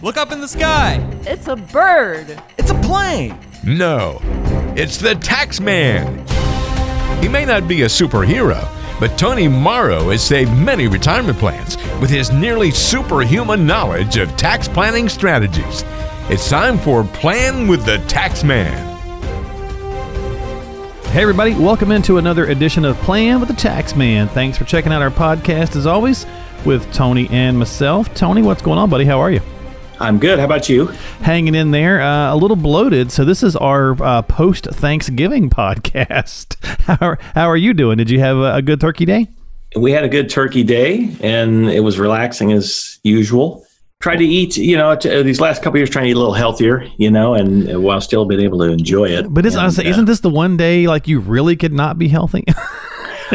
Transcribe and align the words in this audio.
Look 0.00 0.16
up 0.16 0.30
in 0.30 0.40
the 0.40 0.46
sky. 0.46 1.04
It's 1.22 1.48
a 1.48 1.56
bird. 1.56 2.40
It's 2.56 2.70
a 2.70 2.74
plane. 2.82 3.36
No, 3.64 4.20
it's 4.76 4.96
the 4.96 5.16
tax 5.16 5.60
man. 5.60 6.24
He 7.20 7.28
may 7.28 7.44
not 7.44 7.66
be 7.66 7.82
a 7.82 7.86
superhero, 7.86 8.64
but 9.00 9.18
Tony 9.18 9.48
Morrow 9.48 10.10
has 10.10 10.22
saved 10.22 10.52
many 10.52 10.86
retirement 10.86 11.36
plans 11.38 11.76
with 12.00 12.10
his 12.10 12.30
nearly 12.30 12.70
superhuman 12.70 13.66
knowledge 13.66 14.18
of 14.18 14.36
tax 14.36 14.68
planning 14.68 15.08
strategies. 15.08 15.82
It's 16.30 16.48
time 16.48 16.78
for 16.78 17.02
Plan 17.02 17.66
with 17.66 17.84
the 17.84 17.98
Tax 18.06 18.44
Man. 18.44 18.86
Hey, 21.06 21.22
everybody, 21.22 21.54
welcome 21.54 21.90
into 21.90 22.18
another 22.18 22.46
edition 22.46 22.84
of 22.84 22.96
Plan 22.98 23.40
with 23.40 23.48
the 23.48 23.56
Tax 23.56 23.96
Man. 23.96 24.28
Thanks 24.28 24.56
for 24.56 24.64
checking 24.64 24.92
out 24.92 25.02
our 25.02 25.10
podcast 25.10 25.74
as 25.74 25.86
always 25.86 26.24
with 26.64 26.88
Tony 26.92 27.28
and 27.30 27.58
myself. 27.58 28.14
Tony, 28.14 28.42
what's 28.42 28.62
going 28.62 28.78
on, 28.78 28.88
buddy? 28.88 29.04
How 29.04 29.18
are 29.18 29.32
you? 29.32 29.40
I'm 30.00 30.18
good. 30.18 30.38
How 30.38 30.44
about 30.44 30.68
you? 30.68 30.86
Hanging 31.22 31.54
in 31.54 31.72
there, 31.72 32.00
uh, 32.00 32.32
a 32.32 32.36
little 32.36 32.56
bloated. 32.56 33.10
So 33.10 33.24
this 33.24 33.42
is 33.42 33.56
our 33.56 34.00
uh, 34.02 34.22
post 34.22 34.66
Thanksgiving 34.66 35.50
podcast. 35.50 36.56
How 36.84 36.98
are, 37.00 37.18
how 37.34 37.46
are 37.46 37.56
you 37.56 37.74
doing? 37.74 37.98
Did 37.98 38.10
you 38.10 38.20
have 38.20 38.36
a, 38.36 38.54
a 38.56 38.62
good 38.62 38.80
turkey 38.80 39.04
day? 39.04 39.26
We 39.76 39.92
had 39.92 40.04
a 40.04 40.08
good 40.08 40.30
turkey 40.30 40.64
day, 40.64 41.14
and 41.20 41.68
it 41.68 41.80
was 41.80 41.98
relaxing 41.98 42.52
as 42.52 42.98
usual. 43.02 43.66
Tried 44.00 44.16
to 44.16 44.24
eat, 44.24 44.56
you 44.56 44.76
know, 44.76 44.94
t- 44.94 45.22
these 45.22 45.40
last 45.40 45.62
couple 45.62 45.78
years, 45.78 45.90
trying 45.90 46.04
to 46.04 46.10
eat 46.10 46.16
a 46.16 46.18
little 46.18 46.32
healthier, 46.32 46.88
you 46.96 47.10
know, 47.10 47.34
and 47.34 47.82
while 47.82 48.00
still 48.00 48.24
being 48.24 48.40
able 48.40 48.58
to 48.58 48.64
enjoy 48.64 49.06
it. 49.06 49.26
But 49.28 49.44
is, 49.44 49.54
and, 49.54 49.62
honestly, 49.62 49.88
isn't 49.88 50.04
this 50.04 50.20
the 50.20 50.30
one 50.30 50.56
day 50.56 50.86
like 50.86 51.08
you 51.08 51.18
really 51.18 51.56
could 51.56 51.72
not 51.72 51.98
be 51.98 52.08
healthy? 52.08 52.44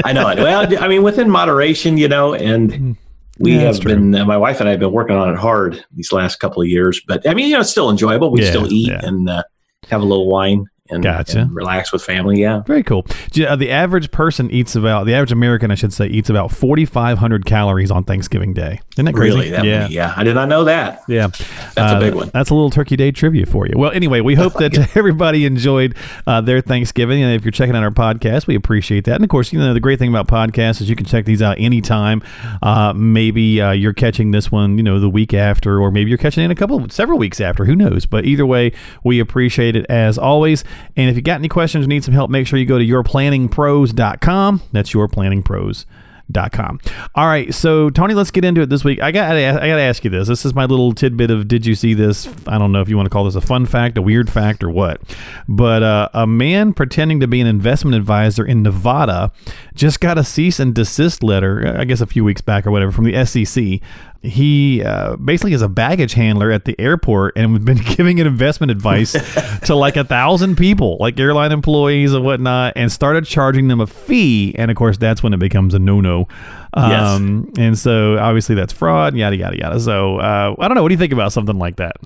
I 0.06 0.14
know 0.14 0.28
it. 0.30 0.40
Well, 0.40 0.82
I 0.82 0.88
mean, 0.88 1.04
within 1.04 1.30
moderation, 1.30 1.98
you 1.98 2.08
know, 2.08 2.34
and 2.34 2.96
we 3.44 3.52
Yeah, 3.54 3.62
have 3.62 3.82
been, 3.82 4.16
uh, 4.16 4.26
my 4.26 4.38
wife 4.38 4.60
and 4.60 4.68
I 4.68 4.72
have 4.72 4.80
been 4.80 4.92
working 4.92 5.16
on 5.16 5.34
it 5.34 5.38
hard 5.38 5.84
these 5.92 6.12
last 6.12 6.38
couple 6.38 6.62
of 6.62 6.68
years. 6.68 7.02
But 7.08 7.28
I 7.28 7.34
mean, 7.34 7.48
you 7.48 7.54
know, 7.54 7.60
it's 7.60 7.70
still 7.70 7.90
enjoyable. 7.90 8.32
We 8.32 8.42
Yeah, 8.42 8.50
still 8.50 8.72
eat 8.72 8.92
and 8.92 9.30
uh, 9.30 9.44
have 9.90 10.02
a 10.02 10.06
little 10.06 10.28
wine 10.30 10.66
and, 10.90 11.02
Gotcha. 11.02 11.40
and 11.40 11.56
relax 11.56 11.94
with 11.94 12.04
family. 12.04 12.42
Yeah. 12.42 12.62
Very 12.64 12.84
cool. 12.84 13.06
Uh, 13.48 13.56
The 13.56 13.72
average 13.72 14.12
person 14.12 14.52
eats 14.52 14.76
about 14.76 15.06
the 15.06 15.14
average 15.14 15.32
American, 15.32 15.72
I 15.72 15.76
should 15.76 15.94
say, 15.94 16.08
eats 16.08 16.30
about 16.30 16.52
forty 16.52 16.86
five 16.86 17.20
hundred 17.20 17.46
calories 17.46 17.90
on 17.90 18.04
Thanksgiving 18.04 18.54
Day. 18.54 18.82
Isn't 18.96 19.06
that 19.06 19.14
crazy? 19.16 19.38
Really? 19.38 19.50
That 19.52 19.66
yeah. 19.66 19.88
yeah. 19.88 20.14
I 20.16 20.24
did 20.26 20.36
not 20.36 20.50
know 20.50 20.66
that. 20.66 21.02
Yeah, 21.08 21.28
That's 21.28 21.78
a 21.78 21.82
Uh, 21.82 22.00
big 22.00 22.14
one. 22.14 22.30
That's 22.34 22.50
a 22.50 22.54
little 22.54 22.70
Turkey 22.70 22.98
Day 22.98 23.12
trivia 23.12 23.46
for 23.46 23.66
you. 23.66 23.74
Well, 23.78 23.92
anyway, 23.92 24.20
we 24.20 24.36
hope 24.44 24.54
that 24.56 24.96
everybody 24.98 25.46
enjoyed 25.46 25.96
uh, 26.28 26.42
their 26.42 26.60
Thanksgiving, 26.60 27.24
and 27.24 27.34
if 27.34 27.46
you're 27.46 27.52
checking 27.54 27.76
out 27.76 27.84
our 27.84 27.90
podcast, 27.92 28.48
we 28.48 28.56
appreciate 28.56 29.06
that. 29.06 29.16
And 29.16 29.24
of 29.24 29.30
course, 29.30 29.54
you 29.54 29.60
know 29.60 29.74
the 29.74 29.80
great 29.80 30.00
thing 30.00 30.10
about 30.10 30.28
podcasts 30.28 30.82
is 30.82 30.90
you 30.90 30.96
can 30.98 31.06
check 31.06 31.24
these 31.26 31.42
out 31.42 31.58
anytime. 31.60 32.22
Uh, 32.62 32.92
maybe 32.94 33.62
uh, 33.62 33.72
you're 33.72 33.94
catching 33.94 34.32
this 34.32 34.52
one, 34.52 34.78
you 34.78 34.84
know, 34.84 35.00
the 35.00 35.10
week 35.10 35.34
after, 35.34 35.80
or 35.82 35.92
maybe 35.92 36.10
you're 36.10 36.18
catching 36.18 36.42
it 36.44 36.46
in 36.46 36.52
a 36.52 36.56
couple, 36.56 36.88
several 36.90 37.18
weeks 37.18 37.40
after. 37.40 37.64
Who 37.66 37.76
knows? 37.76 38.06
But 38.06 38.26
either 38.26 38.46
way, 38.46 38.74
we 39.04 39.20
appreciate 39.20 39.76
it 39.78 39.86
as 39.90 40.18
always. 40.18 40.64
And 40.96 41.10
if 41.10 41.16
you 41.16 41.22
got 41.22 41.36
any 41.36 41.50
questions 41.50 41.86
or 41.86 41.88
need 41.88 42.04
some 42.04 42.14
help, 42.14 42.30
make 42.30 42.48
sure 42.48 42.60
you 42.60 42.66
go 42.66 42.78
to 42.80 42.86
yourplanningpros.com. 42.86 44.62
That's 44.72 44.92
yourplanningpros 44.94 45.86
dot 46.32 46.52
com. 46.52 46.80
All 47.16 47.28
right, 47.28 47.54
so 47.54 47.90
Tony, 47.90 48.14
let's 48.14 48.32
get 48.32 48.46
into 48.46 48.62
it 48.62 48.70
this 48.70 48.84
week. 48.84 49.02
I 49.02 49.12
got 49.12 49.36
I 49.36 49.54
got 49.54 49.76
to 49.76 49.82
ask 49.82 50.04
you 50.04 50.10
this. 50.10 50.28
This 50.28 50.46
is 50.46 50.54
my 50.54 50.66
little 50.66 50.94
tidbit 50.94 51.30
of 51.30 51.48
did 51.48 51.66
you 51.66 51.76
see 51.76 51.94
this? 51.94 52.28
I 52.48 52.58
don't 52.58 52.72
know 52.72 52.82
if 52.82 52.90
you 52.90 52.96
want 52.96 53.08
to 53.08 53.10
call 53.10 53.26
this 53.26 53.36
a 53.36 53.42
fun 53.42 53.66
fact, 53.66 53.98
a 53.98 54.02
weird 54.02 54.32
fact, 54.32 54.64
or 54.64 54.70
what. 54.70 55.02
But 55.48 55.84
uh, 55.84 56.10
a 56.14 56.26
man 56.26 56.74
pretending 56.74 57.20
to 57.20 57.28
be 57.28 57.42
an 57.42 57.48
investment 57.48 57.96
advisor 57.96 58.46
in 58.46 58.64
Nevada 58.64 59.32
just 59.76 60.00
got 60.00 60.18
a 60.18 60.24
cease 60.24 60.60
and 60.60 60.74
desist 60.74 61.24
letter. 61.24 61.76
I 61.78 61.86
guess 61.86 62.02
a 62.02 62.06
few 62.06 62.24
weeks 62.24 62.42
back 62.42 62.66
or 62.68 62.72
whatever 62.72 62.92
from 62.92 63.06
the 63.06 63.26
SEC. 63.26 63.80
He 64.22 64.82
uh, 64.82 65.18
basically 65.18 65.52
is 65.52 65.62
a 65.62 65.68
baggage 65.68 66.14
handler 66.14 66.50
at 66.50 66.64
the 66.64 66.80
airport 66.80 67.34
and 67.36 67.52
has 67.52 67.64
been 67.64 67.78
giving 67.96 68.22
an 68.22 68.28
investment 68.28 68.72
advice 68.72 69.12
to 69.66 69.76
like 69.76 69.98
a 69.98 70.06
thousand 70.06 70.56
people, 70.58 70.96
like 71.00 71.20
airline 71.20 71.52
employees 71.52 72.14
and 72.14 72.24
whatnot, 72.24 72.74
and 72.78 72.90
started 72.90 73.26
charging 73.26 73.68
them 73.68 73.82
a 73.82 73.88
fee. 73.88 74.56
And 74.58 74.72
of 74.72 74.78
course, 74.78 74.98
that's 74.98 75.22
when 75.22 75.34
it 75.34 75.40
becomes 75.40 75.74
a 75.74 75.80
no-no. 75.80 76.28
Um, 76.74 77.52
And 77.58 77.78
so 77.78 78.18
obviously 78.18 78.56
that's 78.56 78.72
fraud, 78.72 79.16
yada 79.16 79.36
yada 79.36 79.58
yada. 79.58 79.80
So 79.80 80.20
uh, 80.20 80.56
I 80.58 80.68
don't 80.68 80.76
know. 80.76 80.84
What 80.84 80.90
do 80.90 80.94
you 80.94 81.00
think 81.00 81.14
about 81.14 81.34
something 81.34 81.60
like 81.60 81.76
that? 81.76 81.98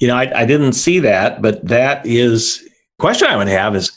You 0.00 0.08
know, 0.08 0.16
I, 0.16 0.40
I 0.40 0.44
didn't 0.44 0.72
see 0.74 0.98
that, 0.98 1.40
but 1.40 1.66
that 1.66 2.04
is 2.04 2.62
question 2.98 3.28
I 3.28 3.36
would 3.36 3.48
have 3.48 3.74
is 3.74 3.90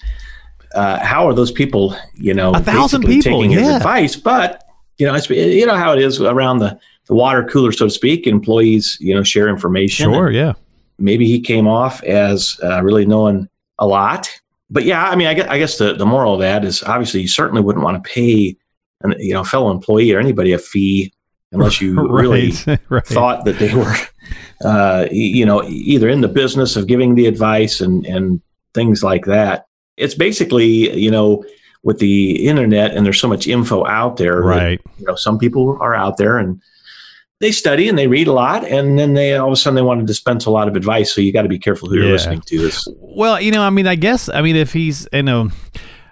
uh, 0.73 0.99
how 1.03 1.27
are 1.27 1.33
those 1.33 1.51
people, 1.51 1.95
you 2.15 2.33
know, 2.33 2.51
A 2.53 2.59
thousand 2.59 3.01
people, 3.01 3.41
taking 3.41 3.51
his 3.51 3.67
advice? 3.67 4.15
But 4.15 4.63
you 4.97 5.05
know, 5.05 5.13
it's, 5.13 5.29
you 5.29 5.65
know 5.65 5.75
how 5.75 5.93
it 5.93 6.01
is 6.01 6.21
around 6.21 6.59
the, 6.59 6.79
the 7.05 7.15
water 7.15 7.43
cooler, 7.43 7.71
so 7.71 7.85
to 7.85 7.91
speak. 7.91 8.27
Employees, 8.27 8.97
you 8.99 9.13
know, 9.13 9.23
share 9.23 9.47
information. 9.47 10.11
Sure, 10.11 10.31
yeah. 10.31 10.53
Maybe 10.99 11.27
he 11.27 11.39
came 11.39 11.67
off 11.67 12.03
as 12.03 12.59
uh, 12.63 12.81
really 12.83 13.05
knowing 13.05 13.47
a 13.79 13.85
lot. 13.85 14.29
But 14.69 14.83
yeah, 14.83 15.07
I 15.07 15.15
mean, 15.15 15.27
I 15.27 15.33
guess, 15.33 15.47
I 15.47 15.57
guess 15.57 15.77
the, 15.77 15.93
the 15.93 16.05
moral 16.05 16.33
of 16.33 16.39
that 16.41 16.65
is 16.65 16.83
obviously 16.83 17.21
you 17.21 17.27
certainly 17.27 17.61
wouldn't 17.61 17.85
want 17.85 18.03
to 18.03 18.09
pay, 18.09 18.57
an, 19.01 19.13
you 19.19 19.33
know, 19.33 19.43
fellow 19.43 19.71
employee 19.71 20.11
or 20.11 20.19
anybody 20.19 20.51
a 20.53 20.57
fee 20.57 21.13
unless 21.51 21.79
you 21.79 22.07
really 22.09 22.51
right, 22.65 22.79
right. 22.89 23.05
thought 23.05 23.45
that 23.45 23.59
they 23.59 23.73
were, 23.73 23.95
uh, 24.65 25.07
you 25.11 25.45
know, 25.45 25.63
either 25.63 26.09
in 26.09 26.21
the 26.21 26.27
business 26.27 26.75
of 26.75 26.87
giving 26.87 27.15
the 27.15 27.27
advice 27.27 27.79
and 27.79 28.05
and 28.05 28.41
things 28.73 29.03
like 29.03 29.25
that. 29.25 29.66
It's 29.97 30.15
basically, 30.15 30.97
you 30.97 31.11
know, 31.11 31.43
with 31.83 31.99
the 31.99 32.47
internet 32.47 32.95
and 32.95 33.05
there's 33.05 33.19
so 33.19 33.27
much 33.27 33.47
info 33.47 33.85
out 33.85 34.17
there. 34.17 34.41
that, 34.41 34.47
right. 34.47 34.81
you 34.99 35.05
know, 35.05 35.15
some 35.15 35.37
people 35.37 35.77
are 35.81 35.95
out 35.95 36.17
there 36.17 36.37
and 36.37 36.61
they 37.39 37.51
study 37.51 37.87
and 37.87 37.97
they 37.97 38.07
read 38.07 38.27
a 38.27 38.31
lot, 38.33 38.65
and 38.65 38.97
then 38.97 39.13
they 39.13 39.35
all 39.35 39.47
of 39.47 39.53
a 39.53 39.55
sudden 39.55 39.75
they 39.75 39.83
want 39.83 39.99
to 39.99 40.05
dispense 40.05 40.45
a 40.47 40.49
lot 40.51 40.67
of 40.67 40.75
advice. 40.75 41.13
So 41.13 41.21
you 41.21 41.31
got 41.31 41.43
to 41.43 41.47
be 41.49 41.59
careful 41.59 41.87
who 41.87 41.95
Yeah. 41.97 42.03
you're 42.03 42.11
listening 42.13 42.41
to. 42.47 42.55
Is 42.55 42.87
Well, 42.97 43.39
you 43.39 43.51
know, 43.51 43.61
I 43.61 43.69
mean, 43.69 43.85
I 43.85 43.93
guess, 43.95 44.27
I 44.27 44.41
mean, 44.41 44.55
if 44.55 44.73
he's, 44.73 45.07
you 45.13 45.21
know, 45.21 45.49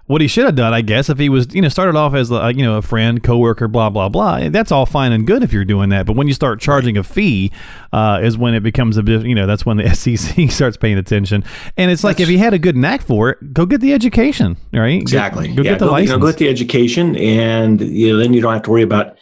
what 0.08 0.22
he 0.22 0.28
should 0.28 0.46
have 0.46 0.56
done, 0.56 0.74
I 0.74 0.82
guess, 0.82 1.10
if 1.10 1.18
he 1.18 1.30
was, 1.30 1.54
you 1.54 1.62
know, 1.62 1.70
started 1.70 1.96
off 1.96 2.14
as, 2.14 2.30
a, 2.30 2.54
you 2.56 2.64
know, 2.64 2.78
a 2.78 2.82
friend, 2.82 3.24
coworker, 3.24 3.68
blah, 3.68 3.90
blah, 3.90 4.08
blah, 4.08 4.50
that's 4.50 4.72
all 4.72 4.86
fine 4.86 5.12
and 5.12 5.26
good 5.26 5.42
if 5.42 5.52
you're 5.52 5.66
doing 5.66 5.90
that. 5.90 6.06
But 6.06 6.16
when 6.16 6.28
you 6.28 6.34
start 6.34 6.60
charging 6.60 6.96
a 6.96 7.04
fee, 7.04 7.52
uh, 7.92 8.20
is 8.22 8.38
when 8.38 8.54
it 8.54 8.62
becomes 8.62 8.98
a 8.98 9.04
bit, 9.04 9.26
you 9.26 9.34
know, 9.34 9.48
that's 9.48 9.66
when 9.66 9.78
the 9.78 9.90
SEC 9.96 10.52
starts 10.52 10.78
paying 10.78 10.98
attention. 10.98 11.44
And 11.76 11.90
it's 11.90 12.04
like, 12.04 12.20
if 12.20 12.30
he 12.30 12.38
had 12.38 12.54
a 12.54 12.60
good 12.60 12.78
knack 12.78 13.02
for 13.02 13.32
it, 13.32 13.54
go 13.54 13.66
get 13.66 13.82
the 13.82 13.94
education, 13.94 14.58
right? 14.72 15.02
exactly. 15.02 15.48
Go, 15.50 15.56
go 15.56 15.62
yeah, 15.64 15.72
get 15.72 15.80
the 15.80 15.86
go, 15.86 15.92
license. 15.92 16.10
You 16.10 16.18
know, 16.18 16.22
go 16.22 16.32
get 16.32 16.38
the 16.38 16.50
education, 16.50 17.16
and 17.16 17.82
you 17.82 18.14
know, 18.14 18.20
then 18.20 18.34
you 18.34 18.42
don't 18.42 18.54
have 18.54 18.64
to 18.64 18.72
worry 18.72 18.84
about, 18.84 19.18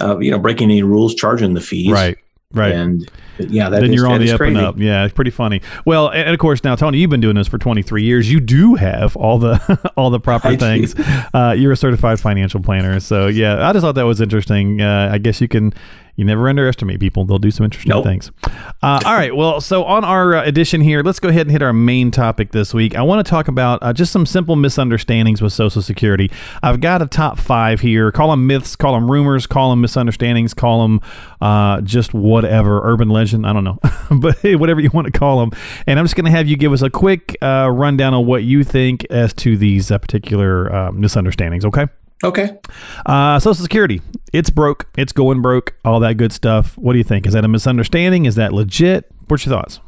uh, 0.00 0.18
you 0.18 0.30
know, 0.30 0.38
breaking 0.38 0.70
any 0.70 0.82
rules, 0.82 1.14
charging 1.14 1.54
the 1.54 1.60
fees. 1.60 1.90
right. 1.90 2.16
Right. 2.52 2.72
And 2.72 3.08
yeah, 3.38 3.68
that 3.68 3.80
then 3.80 3.90
is- 3.90 3.94
you're 3.96 4.08
on 4.08 4.20
the 4.20 4.30
up 4.32 4.38
crazy. 4.38 4.56
and 4.56 4.66
up. 4.66 4.74
Yeah, 4.78 5.04
it's 5.04 5.14
pretty 5.14 5.30
funny. 5.30 5.62
Well, 5.84 6.08
and, 6.08 6.18
and 6.22 6.30
of 6.30 6.40
course 6.40 6.64
now, 6.64 6.74
Tony, 6.74 6.98
you've 6.98 7.10
been 7.10 7.20
doing 7.20 7.36
this 7.36 7.46
for 7.46 7.58
23 7.58 8.02
years. 8.02 8.30
You 8.30 8.40
do 8.40 8.74
have 8.74 9.16
all 9.16 9.38
the 9.38 9.92
all 9.96 10.10
the 10.10 10.18
proper 10.20 10.48
I 10.48 10.56
things. 10.56 10.94
Uh, 11.32 11.54
you're 11.56 11.72
a 11.72 11.76
certified 11.76 12.18
financial 12.18 12.60
planner, 12.60 12.98
so 12.98 13.28
yeah, 13.28 13.68
I 13.68 13.72
just 13.72 13.84
thought 13.84 13.94
that 13.94 14.02
was 14.06 14.20
interesting. 14.20 14.80
Uh, 14.80 15.10
I 15.12 15.18
guess 15.18 15.40
you 15.40 15.46
can. 15.48 15.72
You 16.20 16.26
never 16.26 16.50
underestimate 16.50 17.00
people; 17.00 17.24
they'll 17.24 17.38
do 17.38 17.50
some 17.50 17.64
interesting 17.64 17.88
Nope. 17.88 18.04
things. 18.04 18.30
Uh, 18.82 19.00
all 19.06 19.14
right, 19.14 19.34
well, 19.34 19.58
so 19.62 19.84
on 19.84 20.04
our 20.04 20.34
uh, 20.36 20.44
edition 20.44 20.82
here, 20.82 21.02
let's 21.02 21.18
go 21.18 21.30
ahead 21.30 21.46
and 21.46 21.50
hit 21.50 21.62
our 21.62 21.72
main 21.72 22.10
topic 22.10 22.52
this 22.52 22.74
week. 22.74 22.94
I 22.94 23.00
want 23.00 23.24
to 23.24 23.30
talk 23.30 23.48
about 23.48 23.78
uh, 23.82 23.94
just 23.94 24.12
some 24.12 24.26
simple 24.26 24.54
misunderstandings 24.54 25.40
with 25.40 25.54
Social 25.54 25.80
Security. 25.80 26.30
I've 26.62 26.82
got 26.82 27.00
a 27.00 27.06
top 27.06 27.38
five 27.38 27.80
here. 27.80 28.12
Call 28.12 28.32
them 28.32 28.46
myths, 28.46 28.76
call 28.76 28.92
them 28.92 29.10
rumors, 29.10 29.46
call 29.46 29.70
them 29.70 29.80
misunderstandings, 29.80 30.52
call 30.52 30.82
them 30.82 31.00
uh, 31.40 31.80
just 31.80 32.12
whatever, 32.12 32.82
urban 32.84 33.08
legend. 33.08 33.46
I 33.46 33.54
don't 33.54 33.64
know, 33.64 33.78
but 34.10 34.38
hey, 34.40 34.56
whatever 34.56 34.82
you 34.82 34.90
want 34.92 35.06
to 35.06 35.18
call 35.18 35.40
them. 35.40 35.58
And 35.86 35.98
I'm 35.98 36.04
just 36.04 36.16
going 36.16 36.26
to 36.26 36.30
have 36.32 36.46
you 36.46 36.58
give 36.58 36.74
us 36.74 36.82
a 36.82 36.90
quick 36.90 37.34
uh, 37.40 37.70
rundown 37.72 38.12
on 38.12 38.26
what 38.26 38.44
you 38.44 38.62
think 38.62 39.06
as 39.08 39.32
to 39.36 39.56
these 39.56 39.90
uh, 39.90 39.96
particular 39.96 40.70
uh, 40.70 40.92
misunderstandings. 40.92 41.64
Okay. 41.64 41.86
Okay. 42.22 42.58
Uh, 43.06 43.38
Social 43.38 43.62
Security, 43.62 44.02
it's 44.32 44.50
broke, 44.50 44.86
it's 44.96 45.12
going 45.12 45.40
broke, 45.40 45.74
all 45.84 46.00
that 46.00 46.18
good 46.18 46.32
stuff. 46.32 46.76
What 46.76 46.92
do 46.92 46.98
you 46.98 47.04
think? 47.04 47.26
Is 47.26 47.32
that 47.32 47.44
a 47.44 47.48
misunderstanding? 47.48 48.26
Is 48.26 48.34
that 48.34 48.52
legit? 48.52 49.10
What's 49.28 49.46
your 49.46 49.54
thoughts? 49.54 49.80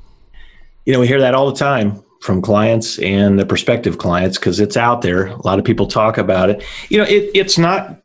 You 0.86 0.92
know, 0.92 1.00
we 1.00 1.06
hear 1.06 1.20
that 1.20 1.34
all 1.34 1.50
the 1.50 1.58
time 1.58 2.02
from 2.22 2.40
clients 2.40 2.98
and 3.00 3.38
the 3.38 3.44
prospective 3.44 3.98
clients 3.98 4.38
because 4.38 4.60
it's 4.60 4.76
out 4.76 5.02
there. 5.02 5.26
A 5.26 5.42
lot 5.42 5.58
of 5.58 5.64
people 5.64 5.86
talk 5.86 6.16
about 6.16 6.48
it. 6.48 6.64
You 6.88 6.98
know, 6.98 7.04
it, 7.04 7.30
it's 7.34 7.58
not 7.58 8.00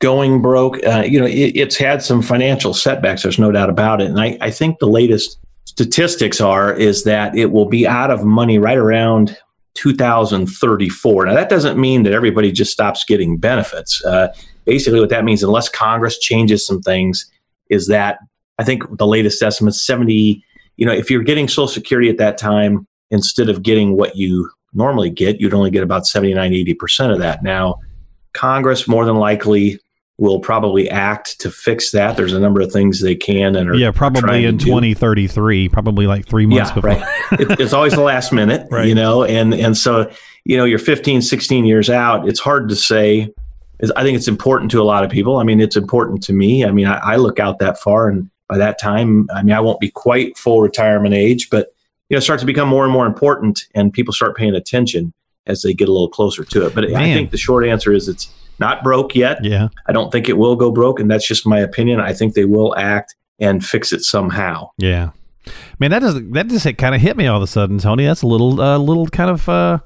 going 0.00 0.42
broke. 0.42 0.84
Uh, 0.84 1.04
you 1.06 1.20
know, 1.20 1.26
it, 1.26 1.52
it's 1.54 1.76
had 1.76 2.02
some 2.02 2.22
financial 2.22 2.74
setbacks. 2.74 3.22
There's 3.22 3.38
no 3.38 3.52
doubt 3.52 3.70
about 3.70 4.00
it. 4.00 4.08
And 4.08 4.20
I, 4.20 4.38
I 4.40 4.50
think 4.50 4.78
the 4.78 4.86
latest 4.86 5.38
statistics 5.64 6.40
are 6.40 6.72
is 6.72 7.04
that 7.04 7.36
it 7.36 7.52
will 7.52 7.68
be 7.68 7.86
out 7.86 8.10
of 8.10 8.24
money 8.24 8.58
right 8.58 8.78
around 8.78 9.36
2034. 9.78 11.26
Now, 11.26 11.34
that 11.34 11.48
doesn't 11.48 11.78
mean 11.78 12.02
that 12.02 12.12
everybody 12.12 12.50
just 12.50 12.72
stops 12.72 13.04
getting 13.04 13.38
benefits. 13.38 14.04
Uh, 14.04 14.28
basically, 14.64 14.98
what 14.98 15.08
that 15.10 15.24
means, 15.24 15.42
unless 15.42 15.68
Congress 15.68 16.18
changes 16.18 16.66
some 16.66 16.82
things, 16.82 17.30
is 17.70 17.86
that 17.86 18.18
I 18.58 18.64
think 18.64 18.82
the 18.98 19.06
latest 19.06 19.40
estimate 19.40 19.74
is 19.74 19.86
70. 19.86 20.42
You 20.76 20.86
know, 20.86 20.92
if 20.92 21.10
you're 21.10 21.22
getting 21.22 21.46
Social 21.46 21.68
Security 21.68 22.08
at 22.08 22.18
that 22.18 22.38
time, 22.38 22.86
instead 23.10 23.48
of 23.48 23.62
getting 23.62 23.96
what 23.96 24.16
you 24.16 24.50
normally 24.74 25.10
get, 25.10 25.40
you'd 25.40 25.54
only 25.54 25.70
get 25.70 25.84
about 25.84 26.06
79, 26.06 26.50
80% 26.50 27.12
of 27.12 27.20
that. 27.20 27.42
Now, 27.42 27.76
Congress 28.32 28.88
more 28.88 29.04
than 29.04 29.16
likely 29.16 29.78
will 30.18 30.40
probably 30.40 30.90
act 30.90 31.40
to 31.40 31.50
fix 31.50 31.92
that. 31.92 32.16
There's 32.16 32.32
a 32.32 32.40
number 32.40 32.60
of 32.60 32.72
things 32.72 33.00
they 33.00 33.14
can 33.14 33.54
and 33.54 33.70
are 33.70 33.74
yeah, 33.74 33.92
probably 33.92 34.44
in 34.44 34.56
do. 34.56 34.66
2033, 34.66 35.68
probably 35.68 36.08
like 36.08 36.26
three 36.26 36.44
months 36.44 36.70
yeah, 36.70 36.74
before. 36.74 36.90
right. 36.90 37.40
It, 37.40 37.60
it's 37.60 37.72
always 37.72 37.92
the 37.94 38.02
last 38.02 38.32
minute, 38.32 38.66
Right. 38.70 38.86
you 38.88 38.94
know, 38.96 39.22
and 39.22 39.54
and 39.54 39.76
so 39.76 40.10
you 40.44 40.56
know 40.56 40.64
you're 40.64 40.80
15, 40.80 41.22
16 41.22 41.64
years 41.64 41.88
out. 41.88 42.28
It's 42.28 42.40
hard 42.40 42.68
to 42.68 42.76
say. 42.76 43.20
It's- 43.78 43.92
I 43.94 44.02
think 44.02 44.16
it's 44.16 44.26
important 44.26 44.72
to 44.72 44.82
a 44.82 44.84
lot 44.84 45.04
of 45.04 45.10
people. 45.10 45.36
I 45.36 45.44
mean, 45.44 45.60
it's 45.60 45.76
important 45.76 46.20
to 46.24 46.32
me. 46.32 46.64
I 46.64 46.72
mean, 46.72 46.86
I, 46.86 46.98
I 46.98 47.16
look 47.16 47.38
out 47.38 47.60
that 47.60 47.78
far, 47.78 48.08
and 48.08 48.28
by 48.48 48.58
that 48.58 48.80
time, 48.80 49.28
I 49.32 49.44
mean, 49.44 49.54
I 49.54 49.60
won't 49.60 49.78
be 49.78 49.88
quite 49.90 50.36
full 50.36 50.62
retirement 50.62 51.14
age, 51.14 51.48
but 51.48 51.68
you 52.08 52.16
know, 52.16 52.20
start 52.20 52.40
to 52.40 52.46
become 52.46 52.68
more 52.68 52.82
and 52.82 52.92
more 52.92 53.06
important, 53.06 53.60
and 53.76 53.92
people 53.92 54.12
start 54.12 54.36
paying 54.36 54.54
attention 54.56 55.12
as 55.48 55.62
they 55.62 55.74
get 55.74 55.88
a 55.88 55.92
little 55.92 56.08
closer 56.08 56.44
to 56.44 56.66
it. 56.66 56.74
But 56.74 56.94
I 56.94 57.12
think 57.12 57.30
the 57.30 57.38
short 57.38 57.66
answer 57.66 57.92
is 57.92 58.08
it's 58.08 58.30
not 58.58 58.82
broke 58.84 59.14
yet. 59.14 59.42
Yeah. 59.44 59.68
I 59.86 59.92
don't 59.92 60.12
think 60.12 60.28
it 60.28 60.36
will 60.36 60.56
go 60.56 60.70
broke, 60.70 61.00
and 61.00 61.10
that's 61.10 61.26
just 61.26 61.46
my 61.46 61.58
opinion. 61.58 62.00
I 62.00 62.12
think 62.12 62.34
they 62.34 62.44
will 62.44 62.76
act 62.76 63.14
and 63.38 63.64
fix 63.64 63.92
it 63.92 64.02
somehow. 64.02 64.70
Yeah. 64.78 65.10
Man, 65.78 65.90
that 65.90 66.00
does 66.00 66.14
that 66.30 66.48
just 66.48 66.76
kind 66.76 66.94
of 66.94 67.00
hit 67.00 67.16
me 67.16 67.26
all 67.26 67.38
of 67.38 67.42
a 67.42 67.46
sudden, 67.46 67.78
Tony. 67.78 68.04
That's 68.04 68.22
a 68.22 68.26
little 68.26 68.60
uh, 68.60 68.78
little 68.78 69.06
kind 69.06 69.30
of 69.30 69.48
uh 69.48 69.78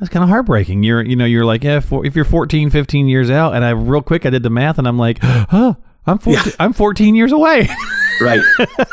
that's 0.00 0.10
kind 0.10 0.22
of 0.22 0.28
heartbreaking. 0.28 0.82
You're 0.82 1.02
you 1.02 1.16
know, 1.16 1.24
you're 1.24 1.44
like, 1.44 1.64
yeah, 1.64 1.80
for, 1.80 2.06
if 2.06 2.16
you're 2.16 2.24
14, 2.24 2.70
15 2.70 3.08
years 3.08 3.30
out 3.30 3.54
and 3.54 3.64
I 3.64 3.70
real 3.70 4.02
quick 4.02 4.24
I 4.24 4.30
did 4.30 4.42
the 4.42 4.50
math 4.50 4.78
and 4.78 4.88
I'm 4.88 4.98
like, 4.98 5.18
"Huh, 5.22 5.74
I'm 6.06 6.18
14, 6.18 6.52
I'm 6.58 6.72
14 6.72 7.14
years 7.14 7.32
away." 7.32 7.68
right 8.20 8.40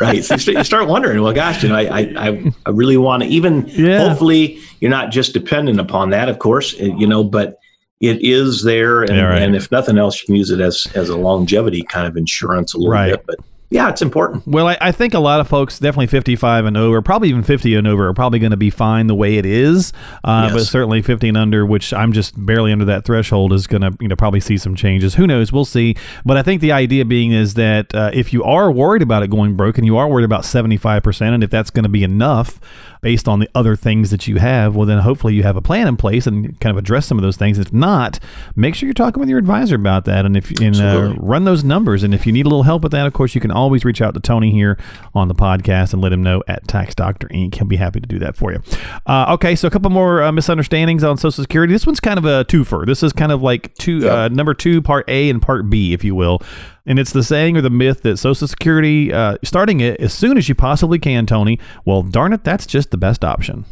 right 0.02 0.24
so 0.24 0.36
you 0.52 0.64
start 0.64 0.88
wondering 0.88 1.22
well 1.22 1.34
gosh 1.34 1.64
you 1.64 1.70
know 1.70 1.75
i 1.75 1.81
i, 2.18 2.52
I- 2.66 2.70
really 2.70 2.98
want 2.98 3.24
to 3.24 3.30
even 3.30 3.66
Yeah. 3.68 4.08
hopefully 4.10 4.60
you're 4.80 4.92
not 4.92 5.12
just 5.12 5.34
dependent 5.34 5.80
upon 5.80 6.10
that 6.12 6.30
of 6.30 6.40
course 6.40 6.74
uh, 6.80 6.86
you 6.86 7.08
know 7.08 7.24
but 7.24 7.58
it 8.02 8.22
is 8.22 8.64
there 8.64 9.02
and, 9.04 9.16
Yeah, 9.16 9.24
right. 9.24 9.42
and 9.42 9.56
if 9.56 9.72
nothing 9.72 9.98
else 9.98 10.22
you 10.22 10.25
can 10.25 10.36
use 10.36 10.50
it 10.50 10.60
as 10.60 10.86
as 10.96 11.10
a 11.10 11.16
longevity 11.18 11.84
kind 11.84 12.06
of 12.08 12.18
insurance 12.18 12.74
a 12.74 12.78
little 12.78 12.92
Right. 12.92 13.12
bit 13.12 13.24
but 13.25 13.40
yeah 13.74 13.90
it's 13.90 14.02
important 14.02 14.46
Well, 14.48 14.68
I, 14.68 14.78
I 14.80 14.92
think 14.92 15.14
a 15.14 15.20
lot 15.20 15.40
of 15.40 15.48
folks, 15.48 15.80
definitely 15.80 16.08
55 16.08 16.66
and 16.66 16.78
over, 16.78 17.02
probably 17.02 17.30
even 17.30 17.44
50 17.44 17.75
and 17.75 17.88
over, 17.88 18.08
are 18.08 18.14
probably 18.14 18.40
going 18.40 18.52
to 18.52 18.58
be 18.58 18.70
fine 18.70 19.08
the 19.08 19.16
way 19.16 19.38
it 19.38 19.46
is. 19.46 19.92
Uh, 20.24 20.44
Yes. 20.44 20.54
But 20.54 20.64
certainly 20.66 21.02
50 21.02 21.30
and 21.30 21.38
under, 21.38 21.66
which 21.66 21.94
I'm 21.94 22.12
just 22.14 22.34
barely 22.46 22.72
under 22.72 22.86
that 22.86 23.06
threshold, 23.06 23.54
is 23.54 23.66
going 23.68 23.81
to 23.81 23.96
you 24.00 24.08
know 24.08 24.16
probably 24.16 24.40
see 24.40 24.58
some 24.58 24.75
changes. 24.75 25.16
Who 25.16 25.25
knows? 25.25 25.52
We'll 25.52 25.66
see. 25.66 25.96
But 26.25 26.38
I 26.38 26.44
think 26.44 26.62
the 26.62 26.72
idea 26.72 27.06
being 27.06 27.31
is 27.31 27.54
that 27.56 27.94
uh, 27.96 28.12
if 28.14 28.34
you 28.34 28.44
are 28.44 28.72
worried 28.72 29.02
about 29.02 29.24
it 29.24 29.30
going 29.30 29.56
broke, 29.56 29.78
and 29.78 29.86
you 29.86 29.98
are 29.98 30.08
worried 30.08 30.25
about 30.25 30.44
75%, 30.44 31.34
and 31.34 31.44
if 31.44 31.50
that's 31.50 31.70
going 31.72 31.84
to 31.84 31.90
be 31.90 32.04
enough 32.04 32.60
based 33.02 33.28
on 33.28 33.40
the 33.40 33.50
other 33.54 33.75
things 33.75 34.12
that 34.12 34.28
you 34.28 34.38
have, 34.38 34.75
well, 34.75 34.86
then 34.86 35.00
hopefully 35.00 35.34
you 35.34 35.44
have 35.44 35.58
a 35.58 35.62
plan 35.62 35.88
in 35.88 35.98
place 35.98 36.25
and 36.25 36.58
kind 36.62 36.72
of 36.72 36.78
address 36.78 37.06
some 37.06 37.18
of 37.18 37.22
those 37.22 37.36
things. 37.38 37.60
If 37.60 37.74
not, 37.74 38.18
make 38.56 38.75
sure 38.75 38.88
you're 38.88 38.94
talking 38.94 39.20
with 39.20 39.30
your 39.30 39.40
advisor 39.40 39.75
about 39.75 40.06
that, 40.06 40.25
and 40.25 40.36
if 40.38 40.52
and 40.62 40.75
uh, 40.78 41.14
run 41.18 41.44
those 41.44 41.64
numbers. 41.64 42.04
And 42.04 42.14
if 42.14 42.25
you 42.25 42.31
need 42.31 42.46
a 42.46 42.50
little 42.50 42.64
help 42.64 42.84
with 42.84 42.92
that, 42.94 43.06
of 43.08 43.14
course, 43.14 43.36
you 43.36 43.42
can 43.42 43.52
always 43.63 43.83
reach 43.86 44.01
out 44.01 44.13
to 44.13 44.19
Tony 44.19 44.51
here 44.51 44.77
on 45.15 45.27
the 45.27 45.36
podcast 45.36 45.94
and 45.94 46.01
let 46.01 46.12
him 46.13 46.21
know 46.21 46.44
at 46.48 46.68
Tax 46.68 46.94
Doctor 46.94 47.27
Inc. 47.30 47.56
He'll 47.56 47.65
be 47.65 47.77
happy 47.77 48.00
to 48.00 48.07
do 48.07 48.19
that 48.19 48.36
for 48.38 48.51
you. 48.51 48.62
Uh, 49.07 49.33
okay, 49.33 49.56
so 49.56 49.68
a 49.68 49.71
couple 49.71 49.89
more 49.89 50.21
uh, 50.21 50.31
misunderstandings 50.31 51.04
on 51.04 51.18
Social 51.18 51.44
Security. 51.44 51.74
This 51.74 51.86
one's 51.88 52.00
kind 52.00 52.18
of 52.18 52.25
a 52.25 52.45
twofer. 52.45 52.86
This 52.86 53.01
is 53.01 53.12
kind 53.13 53.31
of 53.31 53.42
like 53.42 53.74
two, 53.75 54.00
Yeah. 54.00 54.24
uh, 54.24 54.27
number 54.27 54.54
two, 54.54 54.81
part 54.81 55.10
A 55.10 55.30
and 55.30 55.42
part 55.42 55.69
B, 55.69 55.94
if 55.94 56.04
you 56.04 56.13
will. 56.15 56.39
And 56.86 57.00
it's 57.00 57.13
the 57.13 57.24
saying 57.24 57.56
or 57.57 57.62
the 57.62 57.69
myth 57.69 58.01
that 58.01 58.18
Social 58.18 58.48
Security, 58.48 59.12
uh, 59.13 59.38
starting 59.44 59.80
it 59.80 60.00
as 60.01 60.13
soon 60.13 60.38
as 60.38 60.50
you 60.50 60.56
possibly 60.56 61.00
can, 61.00 61.25
Tony. 61.25 61.57
Well, 61.86 62.04
darn 62.04 62.33
it, 62.33 62.44
that's 62.44 62.65
just 62.68 62.92
the 62.92 62.98
best 62.98 63.24
option. 63.24 63.65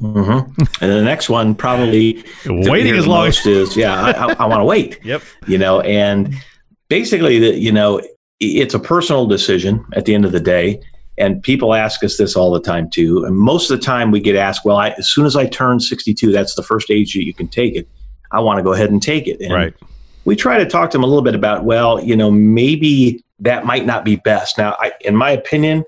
hmm 0.00 0.38
and 0.80 0.90
the 0.90 1.02
next 1.02 1.28
one 1.28 1.54
probably 1.54 2.24
Waiting 2.46 2.94
as 2.94 3.06
long 3.06 3.26
as 3.26 3.44
is 3.44 3.76
yeah 3.76 4.00
i, 4.00 4.10
I, 4.12 4.32
I 4.32 4.46
want 4.46 4.60
to 4.60 4.64
wait 4.64 4.98
Yep. 5.04 5.20
you 5.46 5.58
know 5.58 5.80
and 5.82 6.34
basically 6.88 7.38
the 7.38 7.58
you 7.58 7.70
know 7.70 8.00
it's 8.40 8.74
a 8.74 8.78
personal 8.78 9.26
decision 9.26 9.84
at 9.94 10.06
the 10.06 10.14
end 10.14 10.24
of 10.24 10.32
the 10.32 10.40
day 10.40 10.80
and 11.18 11.42
people 11.42 11.74
ask 11.74 12.02
us 12.02 12.16
this 12.16 12.34
all 12.34 12.50
the 12.50 12.60
time 12.60 12.88
too. 12.88 13.22
And 13.24 13.36
most 13.36 13.70
of 13.70 13.78
the 13.78 13.84
time 13.84 14.10
we 14.10 14.20
get 14.20 14.34
asked 14.34 14.64
well 14.64 14.78
I, 14.78 14.90
as 14.98 15.06
soon 15.08 15.26
as 15.26 15.36
i 15.36 15.46
turn 15.46 15.78
62 15.78 16.32
that's 16.32 16.54
the 16.54 16.62
first 16.62 16.90
age 16.90 17.14
that 17.14 17.24
you 17.24 17.34
can 17.34 17.48
take 17.48 17.74
it. 17.76 17.86
I 18.32 18.40
want 18.40 18.58
to 18.58 18.62
go 18.62 18.72
ahead 18.72 18.90
and 18.90 19.02
take 19.02 19.26
it. 19.28 19.40
And 19.40 19.52
Right. 19.52 19.74
we 20.24 20.36
try 20.36 20.56
to 20.56 20.64
talk 20.66 20.90
to 20.90 20.96
them 20.96 21.04
a 21.04 21.06
little 21.06 21.22
bit 21.22 21.34
about 21.34 21.64
well 21.64 22.02
you 22.02 22.16
know 22.16 22.30
maybe 22.30 23.22
that 23.38 23.64
might 23.66 23.86
not 23.86 24.04
be 24.04 24.16
best. 24.16 24.58
Now 24.58 24.76
I, 24.78 24.92
in 25.02 25.14
my 25.14 25.30
opinion 25.30 25.84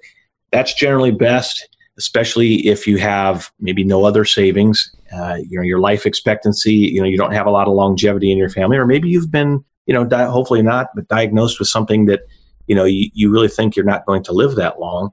that's 0.52 0.74
generally 0.74 1.10
best 1.12 1.68
especially 1.98 2.66
if 2.66 2.86
you 2.86 2.96
have 2.98 3.50
maybe 3.60 3.84
no 3.84 4.04
other 4.04 4.24
savings 4.24 4.94
uh, 5.14 5.38
you 5.48 5.56
know 5.58 5.62
your 5.62 5.78
life 5.78 6.04
expectancy 6.04 6.74
you 6.74 7.00
know 7.00 7.06
you 7.08 7.16
don't 7.16 7.32
have 7.32 7.46
a 7.46 7.50
lot 7.50 7.66
of 7.68 7.74
longevity 7.74 8.30
in 8.30 8.36
your 8.36 8.48
family 8.50 8.76
or 8.76 8.86
maybe 8.86 9.08
you've 9.08 9.30
been 9.30 9.64
you 9.86 9.94
know 9.94 10.04
di- 10.04 10.30
hopefully 10.30 10.62
not 10.62 10.88
but 10.94 11.06
diagnosed 11.08 11.58
with 11.58 11.68
something 11.68 12.06
that 12.06 12.20
you 12.66 12.74
know 12.74 12.84
you, 12.84 13.10
you 13.14 13.30
really 13.30 13.48
think 13.48 13.76
you're 13.76 13.84
not 13.84 14.06
going 14.06 14.22
to 14.22 14.32
live 14.32 14.56
that 14.56 14.80
long 14.80 15.10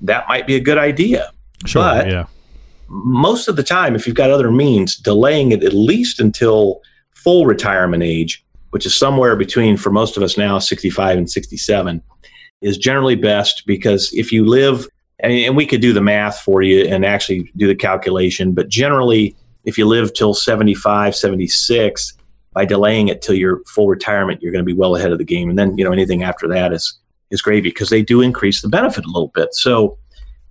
that 0.00 0.26
might 0.28 0.46
be 0.46 0.56
a 0.56 0.60
good 0.60 0.78
idea 0.78 1.32
Sure. 1.66 1.82
But- 1.82 2.08
yeah. 2.08 2.26
most 2.88 3.48
of 3.48 3.56
the 3.56 3.62
time, 3.62 3.94
if 3.94 4.06
you've 4.06 4.16
got 4.16 4.30
other 4.30 4.50
means, 4.50 4.96
delaying 4.96 5.52
it 5.52 5.64
at 5.64 5.72
least 5.72 6.20
until 6.20 6.80
full 7.14 7.46
retirement 7.46 8.02
age, 8.02 8.44
which 8.70 8.86
is 8.86 8.94
somewhere 8.94 9.36
between, 9.36 9.76
for 9.76 9.90
most 9.90 10.16
of 10.16 10.22
us 10.22 10.36
now, 10.36 10.58
65 10.58 11.18
and 11.18 11.30
67, 11.30 12.02
is 12.60 12.78
generally 12.78 13.16
best 13.16 13.64
because 13.66 14.10
if 14.12 14.32
you 14.32 14.46
live, 14.46 14.86
and, 15.20 15.32
and 15.32 15.56
we 15.56 15.66
could 15.66 15.80
do 15.80 15.92
the 15.92 16.00
math 16.00 16.40
for 16.40 16.62
you 16.62 16.84
and 16.86 17.04
actually 17.04 17.50
do 17.56 17.66
the 17.66 17.74
calculation, 17.74 18.52
but 18.52 18.68
generally, 18.68 19.36
if 19.64 19.78
you 19.78 19.86
live 19.86 20.12
till 20.14 20.34
75, 20.34 21.14
76, 21.14 22.14
by 22.52 22.64
delaying 22.64 23.08
it 23.08 23.22
till 23.22 23.34
your 23.34 23.62
full 23.66 23.88
retirement, 23.88 24.42
you're 24.42 24.52
going 24.52 24.64
to 24.64 24.70
be 24.70 24.76
well 24.78 24.96
ahead 24.96 25.12
of 25.12 25.18
the 25.18 25.24
game. 25.24 25.48
And 25.48 25.58
then, 25.58 25.76
you 25.76 25.84
know, 25.84 25.92
anything 25.92 26.22
after 26.22 26.48
that 26.48 26.72
is 26.72 26.98
is 27.30 27.40
gravy 27.40 27.70
because 27.70 27.88
they 27.88 28.02
do 28.02 28.20
increase 28.20 28.60
the 28.60 28.68
benefit 28.68 29.04
a 29.04 29.08
little 29.08 29.32
bit. 29.34 29.54
So, 29.54 29.98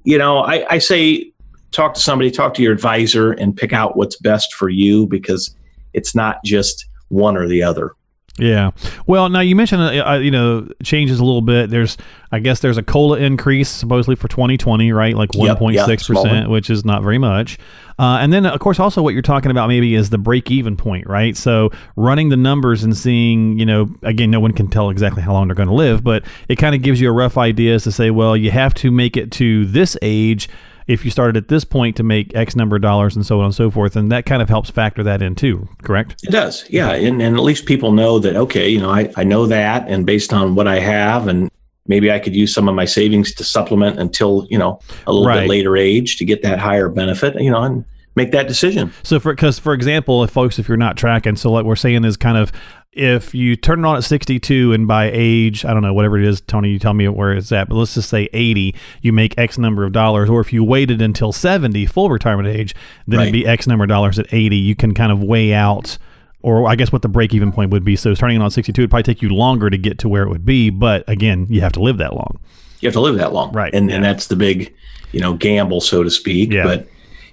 you 0.04 0.18
know, 0.18 0.40
I, 0.40 0.66
I 0.74 0.78
say 0.80 1.32
talk 1.72 1.94
to 1.94 2.00
somebody, 2.00 2.32
talk 2.32 2.56
to 2.56 2.64
your 2.64 2.74
advisor, 2.74 3.32
and 3.34 3.56
pick 3.56 3.72
out 3.72 3.96
what's 3.96 4.18
best 4.18 4.54
for 4.54 4.68
you 4.68 5.06
because 5.06 5.56
it's 5.94 6.16
not 6.16 6.44
just 6.44 6.88
one 7.10 7.38
or 7.38 7.48
the 7.48 7.62
other. 7.62 7.94
Yeah. 8.40 8.72
Well, 9.08 9.30
now 9.30 9.42
you 9.42 9.56
mentioned, 9.56 9.82
uh, 9.82 10.12
uh, 10.12 10.18
you 10.18 10.32
know, 10.32 10.68
changes 10.84 11.20
a 11.20 11.26
little 11.26 11.42
bit. 11.42 11.70
There's, 11.70 11.98
I 12.32 12.40
guess, 12.40 12.62
there's 12.62 12.78
a 12.78 12.84
cola 12.84 13.18
increase 13.18 13.70
supposedly 13.70 14.16
for 14.16 14.28
2020, 14.30 14.92
right? 14.94 15.16
Like 15.16 15.32
1.6 15.32 15.74
yeah, 15.74 15.96
small 15.98 16.24
percent, 16.24 16.50
which 16.50 16.70
is 16.70 16.86
not 16.86 17.04
very 17.04 17.18
much. 17.18 17.60
Uh, 18.00 18.20
and 18.22 18.32
then, 18.32 18.46
of 18.46 18.60
course, 18.60 18.80
also 18.80 19.02
what 19.02 19.14
you're 19.14 19.22
talking 19.22 19.52
about 19.52 19.68
maybe 19.68 19.96
is 19.96 20.10
the 20.10 20.18
break-even 20.18 20.78
point, 20.78 21.08
right? 21.08 21.36
So 21.36 21.72
running 21.96 22.30
the 22.30 22.38
numbers 22.38 22.84
and 22.84 22.96
seeing, 22.96 23.60
you 23.60 23.66
know, 23.66 23.94
again, 24.02 24.32
no 24.32 24.40
one 24.40 24.54
can 24.54 24.70
tell 24.70 24.90
exactly 24.90 25.22
how 25.22 25.34
long 25.34 25.48
they're 25.48 25.56
going 25.56 25.70
to 25.70 25.76
live, 25.76 26.04
but 26.04 26.24
it 26.48 26.56
kind 26.56 26.74
of 26.74 26.82
gives 26.82 27.02
you 27.02 27.10
a 27.10 27.14
rough 27.14 27.38
idea 27.38 27.76
as 27.76 27.84
to 27.84 27.92
say, 27.92 28.12
well, 28.12 28.36
you 28.36 28.50
have 28.52 28.74
to 28.76 28.92
make 28.92 29.18
it 29.18 29.32
to 29.34 29.66
this 29.66 29.98
age 30.02 30.50
if 30.88 31.06
you 31.06 31.12
started 31.12 31.38
at 31.38 31.48
this 31.48 31.64
point 31.64 31.96
to 31.98 32.04
make 32.04 32.36
X 32.36 32.56
number 32.56 32.76
of 32.76 32.82
dollars 32.82 33.16
and 33.16 33.26
so 33.26 33.40
on 33.40 33.46
and 33.46 33.56
so 33.56 33.70
forth, 33.72 33.96
and 33.96 34.12
that 34.12 34.26
kind 34.26 34.42
of 34.42 34.50
helps 34.50 34.70
factor 34.70 35.04
that 35.04 35.22
in 35.22 35.36
too. 35.36 35.68
Correct? 35.84 36.24
It 36.24 36.32
does, 36.32 36.66
yeah, 36.70 36.92
and, 36.94 37.22
and 37.22 37.36
at 37.38 37.44
least 37.44 37.66
people 37.66 37.92
know 37.92 38.20
that 38.20 38.36
okay, 38.36 38.68
you 38.70 38.80
know, 38.80 38.90
I, 38.90 39.12
I 39.16 39.24
know 39.24 39.46
that, 39.48 39.88
and 39.88 40.06
based 40.06 40.34
on 40.34 40.56
what 40.56 40.68
I 40.68 40.80
have, 40.80 41.28
and 41.28 41.50
maybe 41.88 42.12
I 42.12 42.20
could 42.20 42.36
use 42.36 42.54
some 42.54 42.70
of 42.70 42.76
my 42.76 42.86
savings 42.86 43.34
to 43.36 43.44
supplement 43.44 44.00
until 44.00 44.46
you 44.50 44.58
know 44.58 44.80
a 45.08 45.12
little 45.12 45.28
Right. 45.28 45.42
bit 45.42 45.50
later 45.50 45.76
age 45.78 46.18
to 46.18 46.26
get 46.26 46.42
that 46.44 46.60
higher 46.60 46.90
benefit, 46.90 47.40
you 47.42 47.52
know, 47.52 47.64
and 47.64 47.86
make 48.16 48.32
that 48.32 48.48
decision. 48.48 48.92
So, 49.04 49.20
for 49.20 49.34
because 49.34 49.58
for 49.60 49.74
example, 49.74 50.24
if 50.24 50.30
folks, 50.32 50.60
if 50.60 50.68
you're 50.68 50.78
not 50.78 50.98
tracking, 50.98 51.36
so 51.36 51.50
what 51.52 51.66
we're 51.66 51.76
saying 51.76 52.04
is 52.06 52.18
kind 52.18 52.38
of 52.38 52.52
if 52.94 53.34
you 53.34 53.56
turn 53.56 53.84
it 53.84 53.88
on 53.88 53.96
at 53.96 54.04
62 54.04 54.74
and 54.74 54.86
by 54.88 55.10
age, 55.14 55.64
I 55.64 55.74
don't 55.74 55.82
know, 55.82 55.94
whatever 55.94 56.20
it 56.20 56.26
is, 56.26 56.42
Tony, 56.42 56.70
you 56.72 56.80
tell 56.80 56.94
me 56.94 57.08
where 57.08 57.32
it's 57.32 57.52
at, 57.52 57.70
but 57.70 57.76
let's 57.76 57.94
just 57.94 58.10
say 58.10 58.28
80, 58.34 58.76
you 59.02 59.14
make 59.14 59.38
X 59.38 59.58
number 59.58 59.86
of 59.86 59.94
dollars. 59.94 60.30
Or 60.30 60.42
if 60.42 60.52
you 60.52 60.64
waited 60.64 61.02
until 61.02 61.32
70, 61.32 61.86
full 61.86 62.10
retirement 62.10 62.50
age, 62.50 62.76
then 63.08 63.22
it'd 63.22 63.34
be 63.34 63.48
X 63.48 63.66
number 63.66 63.86
of 63.86 63.90
dollars 63.90 64.20
at 64.20 64.34
80. 64.34 64.58
You 64.58 64.76
can 64.76 64.94
kind 64.94 65.12
of 65.12 65.24
weigh 65.24 65.54
out. 65.54 65.98
Or 66.44 66.68
I 66.68 66.76
guess 66.76 66.92
what 66.92 67.04
the 67.04 67.08
break 67.08 67.34
even 67.36 67.52
point 67.52 67.72
would 67.72 67.86
be. 67.86 67.96
So 67.96 68.14
starting 68.16 68.42
it 68.42 68.44
on 68.44 68.50
62 68.50 68.82
would 68.82 68.90
probably 68.90 69.04
take 69.04 69.22
you 69.22 69.30
longer 69.30 69.70
to 69.70 69.78
get 69.78 70.00
to 70.00 70.10
where 70.10 70.24
it 70.24 70.30
would 70.30 70.44
be. 70.44 70.70
But 70.72 71.08
again, 71.08 71.46
you 71.50 71.62
have 71.62 71.72
to 71.74 71.80
live 71.82 71.98
that 72.00 72.14
long. 72.14 72.40
You 72.80 72.88
have 72.88 72.94
to 72.94 73.00
live 73.00 73.16
that 73.18 73.32
long, 73.32 73.54
Right, 73.54 73.72
And 73.74 73.90
yeah. 73.90 73.98
and 73.98 74.04
that's 74.04 74.26
the 74.26 74.36
big, 74.36 74.74
you 75.12 75.20
know, 75.20 75.36
gamble, 75.36 75.82
so 75.82 76.02
to 76.02 76.10
speak. 76.10 76.52
Yeah. 76.52 76.64
But 76.64 76.88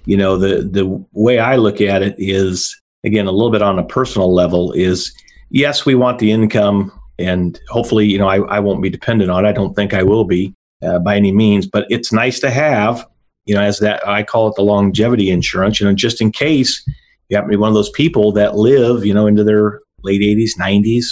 you 0.05 0.15
know, 0.15 0.37
the 0.37 0.61
the 0.61 1.03
way 1.13 1.39
I 1.39 1.55
look 1.55 1.81
at 1.81 2.03
it 2.03 2.15
is 2.19 2.79
again 3.03 3.25
a 3.25 3.31
little 3.31 3.49
bit 3.49 3.63
on 3.63 3.79
a 3.79 3.83
personal 3.83 4.31
level 4.33 4.71
is 4.73 5.11
yes, 5.49 5.85
we 5.85 5.95
want 5.95 6.19
the 6.19 6.31
income, 6.31 6.91
and 7.17 7.59
hopefully, 7.69 8.05
you 8.05 8.17
know, 8.17 8.27
I, 8.27 8.39
I 8.41 8.59
won't 8.59 8.81
be 8.81 8.89
dependent 8.89 9.29
on. 9.29 9.45
it. 9.45 9.49
I 9.49 9.51
don't 9.51 9.75
think 9.75 9.93
I 9.93 10.03
will 10.03 10.23
be 10.23 10.53
uh, 10.81 10.99
by 10.99 11.15
any 11.15 11.31
means, 11.31 11.67
but 11.67 11.85
it's 11.89 12.13
nice 12.13 12.39
to 12.39 12.49
have, 12.49 13.05
you 13.45 13.55
know, 13.55 13.61
as 13.61 13.79
that 13.79 14.07
I 14.07 14.23
call 14.23 14.47
it 14.47 14.55
the 14.55 14.63
longevity 14.63 15.29
insurance. 15.29 15.79
You 15.79 15.87
know, 15.87 15.93
just 15.93 16.21
in 16.21 16.31
case 16.31 16.83
you 17.29 17.35
happen 17.35 17.51
to 17.51 17.57
be 17.57 17.59
one 17.59 17.69
of 17.69 17.75
those 17.75 17.91
people 17.91 18.31
that 18.33 18.55
live, 18.55 19.05
you 19.05 19.13
know, 19.13 19.27
into 19.27 19.43
their 19.43 19.81
late 20.03 20.21
80s, 20.21 20.51
90s, 20.59 21.05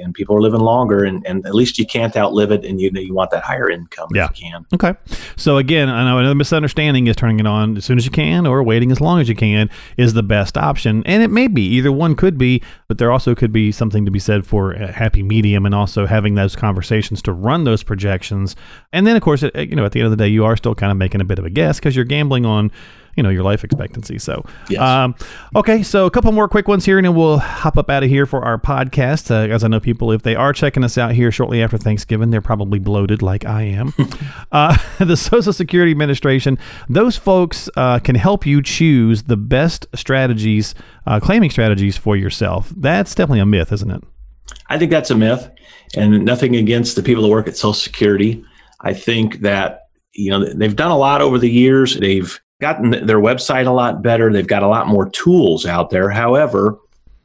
and 0.00 0.14
people 0.14 0.36
are 0.36 0.40
living 0.40 0.60
longer, 0.60 1.04
and, 1.04 1.26
and 1.26 1.44
at 1.46 1.54
least 1.54 1.78
you 1.78 1.86
can't 1.86 2.16
outlive 2.16 2.50
it, 2.50 2.64
and 2.64 2.80
you 2.80 2.90
know 2.90 3.00
you 3.00 3.14
want 3.14 3.30
that 3.30 3.42
higher 3.44 3.68
income 3.70 4.08
Yeah. 4.14 4.28
if 4.30 4.40
you 4.40 4.50
can. 4.50 4.66
Okay. 4.74 4.94
So 5.36 5.56
again, 5.56 5.88
I 5.88 6.04
know 6.04 6.18
another 6.18 6.34
misunderstanding 6.34 7.06
is 7.06 7.16
turning 7.16 7.40
it 7.40 7.46
on 7.46 7.76
as 7.76 7.84
soon 7.84 7.98
as 7.98 8.04
you 8.04 8.10
can 8.10 8.46
or 8.46 8.62
waiting 8.62 8.90
as 8.92 9.00
long 9.00 9.20
as 9.20 9.28
you 9.28 9.34
can 9.34 9.70
is 9.96 10.14
the 10.14 10.22
best 10.22 10.56
option. 10.58 11.02
And 11.06 11.22
it 11.22 11.30
may 11.30 11.48
be 11.48 11.62
either 11.62 11.90
one 11.92 12.14
could 12.16 12.38
be, 12.38 12.62
but 12.88 12.98
there 12.98 13.10
also 13.10 13.34
could 13.34 13.52
be 13.52 13.72
something 13.72 14.04
to 14.04 14.10
be 14.10 14.18
said 14.18 14.46
for 14.46 14.72
a 14.72 14.92
happy 14.92 15.22
medium 15.22 15.66
and 15.66 15.74
also 15.74 16.06
having 16.06 16.34
those 16.34 16.54
conversations 16.56 17.22
to 17.22 17.32
run 17.32 17.64
those 17.64 17.82
projections. 17.82 18.56
And 18.92 19.06
then 19.06 19.16
of 19.16 19.22
course, 19.22 19.42
it, 19.42 19.54
you 19.68 19.76
know, 19.76 19.84
at 19.84 19.92
the 19.92 20.00
end 20.00 20.06
of 20.06 20.10
the 20.10 20.16
day, 20.24 20.28
you 20.28 20.44
are 20.44 20.56
still 20.56 20.74
kind 20.74 20.90
of 20.92 20.98
making 20.98 21.20
a 21.20 21.24
bit 21.24 21.38
of 21.38 21.44
a 21.44 21.50
guess 21.50 21.78
because 21.78 21.94
you're 21.96 22.04
gambling 22.04 22.44
on 22.46 22.70
you 23.16 23.22
know 23.22 23.30
your 23.30 23.42
life 23.42 23.64
expectancy. 23.64 24.18
So, 24.18 24.44
Yes. 24.68 24.80
um, 24.80 25.14
okay, 25.54 25.82
so 25.82 26.06
a 26.06 26.10
couple 26.10 26.30
more 26.32 26.48
quick 26.48 26.68
ones 26.68 26.84
here, 26.84 26.98
and 26.98 27.04
then 27.04 27.14
we'll 27.14 27.38
hop 27.38 27.76
up 27.76 27.90
out 27.90 28.02
of 28.02 28.08
here 28.08 28.26
for 28.26 28.44
our 28.44 28.58
podcast. 28.58 29.30
Uh, 29.30 29.52
as 29.52 29.64
I 29.64 29.68
know 29.68 29.80
people, 29.80 30.12
if 30.12 30.22
they 30.22 30.36
are 30.36 30.52
checking 30.52 30.84
us 30.84 30.96
out 30.98 31.12
here 31.12 31.32
shortly 31.32 31.62
after 31.62 31.78
Thanksgiving, 31.78 32.30
they're 32.30 32.40
probably 32.40 32.78
bloated 32.78 33.22
like 33.22 33.44
I 33.44 33.62
am. 33.62 33.92
uh, 34.52 34.76
the 35.04 35.16
Social 35.16 35.52
Security 35.52 35.90
Administration, 35.92 36.58
those 36.88 37.16
folks 37.16 37.68
uh, 37.76 37.98
can 37.98 38.14
help 38.14 38.46
you 38.46 38.62
choose 38.62 39.24
the 39.24 39.36
best 39.36 39.86
strategies, 39.94 40.74
uh, 41.06 41.18
claiming 41.20 41.50
strategies 41.50 41.96
for 41.96 42.16
yourself. 42.16 42.72
That's 42.76 43.14
definitely 43.14 43.40
a 43.40 43.46
myth, 43.46 43.72
isn't 43.72 43.90
it? 43.90 44.04
I 44.68 44.78
think 44.78 44.90
that's 44.90 45.10
a 45.10 45.16
myth, 45.16 45.50
and 45.96 46.24
nothing 46.24 46.54
against 46.56 46.96
the 46.96 47.02
people 47.02 47.22
that 47.22 47.28
work 47.28 47.48
at 47.48 47.56
Social 47.56 47.72
Security. 47.74 48.44
I 48.82 48.92
think 48.92 49.40
that 49.40 49.88
you 50.12 50.30
know 50.30 50.44
they've 50.52 50.76
done 50.76 50.90
a 50.90 50.96
lot 50.96 51.20
over 51.20 51.38
the 51.38 51.50
years. 51.50 51.96
They've 51.98 52.40
gotten 52.60 53.06
their 53.06 53.18
website 53.18 53.66
a 53.66 53.70
lot 53.70 54.02
better. 54.02 54.32
They've 54.32 54.46
got 54.46 54.62
a 54.62 54.68
lot 54.68 54.86
more 54.86 55.08
tools 55.10 55.66
out 55.66 55.90
there. 55.90 56.10
However, 56.10 56.78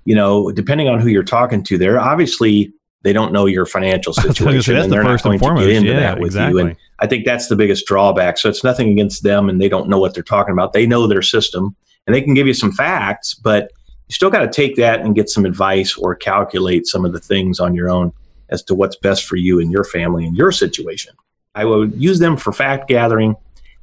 you 0.05 0.15
know, 0.15 0.51
depending 0.51 0.89
on 0.89 0.99
who 0.99 1.07
you're 1.09 1.23
talking 1.23 1.63
to, 1.63 1.77
there 1.77 1.99
obviously 1.99 2.73
they 3.03 3.13
don't 3.13 3.31
know 3.33 3.45
your 3.45 3.65
financial 3.65 4.13
I 4.19 4.27
was 4.27 4.37
gonna 4.39 4.61
situation, 4.61 4.73
that's 4.75 4.83
and 4.85 4.91
the 4.91 4.95
they're 4.97 5.03
first 5.05 5.25
not 5.25 5.31
and 5.33 5.41
going 5.41 5.55
foremost. 5.55 5.65
to 5.67 5.71
get 5.73 5.77
into 5.77 5.91
Yeah, 5.93 5.99
that 5.99 6.19
with 6.19 6.27
exactly. 6.27 6.61
you. 6.61 6.67
And 6.69 6.77
I 6.99 7.07
think 7.07 7.25
that's 7.25 7.47
the 7.47 7.55
biggest 7.55 7.85
drawback. 7.87 8.37
So 8.37 8.49
it's 8.49 8.63
nothing 8.63 8.89
against 8.91 9.23
them, 9.23 9.49
and 9.49 9.59
they 9.61 9.69
don't 9.69 9.89
know 9.89 9.99
what 9.99 10.13
they're 10.13 10.23
talking 10.23 10.51
about. 10.53 10.73
They 10.73 10.85
know 10.85 11.07
their 11.07 11.21
system, 11.21 11.75
and 12.05 12.15
they 12.15 12.21
can 12.21 12.33
give 12.33 12.47
you 12.47 12.53
some 12.53 12.71
facts, 12.71 13.33
but 13.33 13.71
you 14.07 14.13
still 14.13 14.29
got 14.29 14.39
to 14.41 14.49
take 14.49 14.75
that 14.75 14.99
and 14.99 15.15
get 15.15 15.29
some 15.29 15.45
advice 15.45 15.97
or 15.97 16.15
calculate 16.15 16.85
some 16.85 17.05
of 17.05 17.13
the 17.13 17.19
things 17.19 17.59
on 17.59 17.73
your 17.73 17.89
own 17.89 18.11
as 18.49 18.61
to 18.63 18.75
what's 18.75 18.97
best 18.97 19.25
for 19.25 19.37
you 19.37 19.59
and 19.61 19.71
your 19.71 19.85
family 19.85 20.25
and 20.25 20.35
your 20.35 20.51
situation. 20.51 21.13
I 21.55 21.63
would 21.65 21.93
use 21.95 22.19
them 22.19 22.35
for 22.37 22.51
fact 22.51 22.87
gathering, 22.89 23.35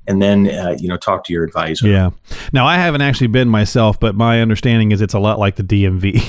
and 0.08 0.20
then 0.22 0.48
uh, 0.50 0.74
you 0.78 0.88
know 0.88 0.96
talk 0.96 1.24
to 1.24 1.32
your 1.32 1.44
advisor. 1.44 1.86
Yeah. 1.86 2.10
Now 2.52 2.66
I 2.66 2.76
haven't 2.76 3.02
actually 3.02 3.28
been 3.28 3.48
myself, 3.48 4.00
but 4.00 4.14
my 4.14 4.40
understanding 4.40 4.90
is 4.92 5.00
it's 5.00 5.14
a 5.14 5.18
lot 5.20 5.38
like 5.38 5.56
the 5.56 5.62
DMV. 5.62 6.22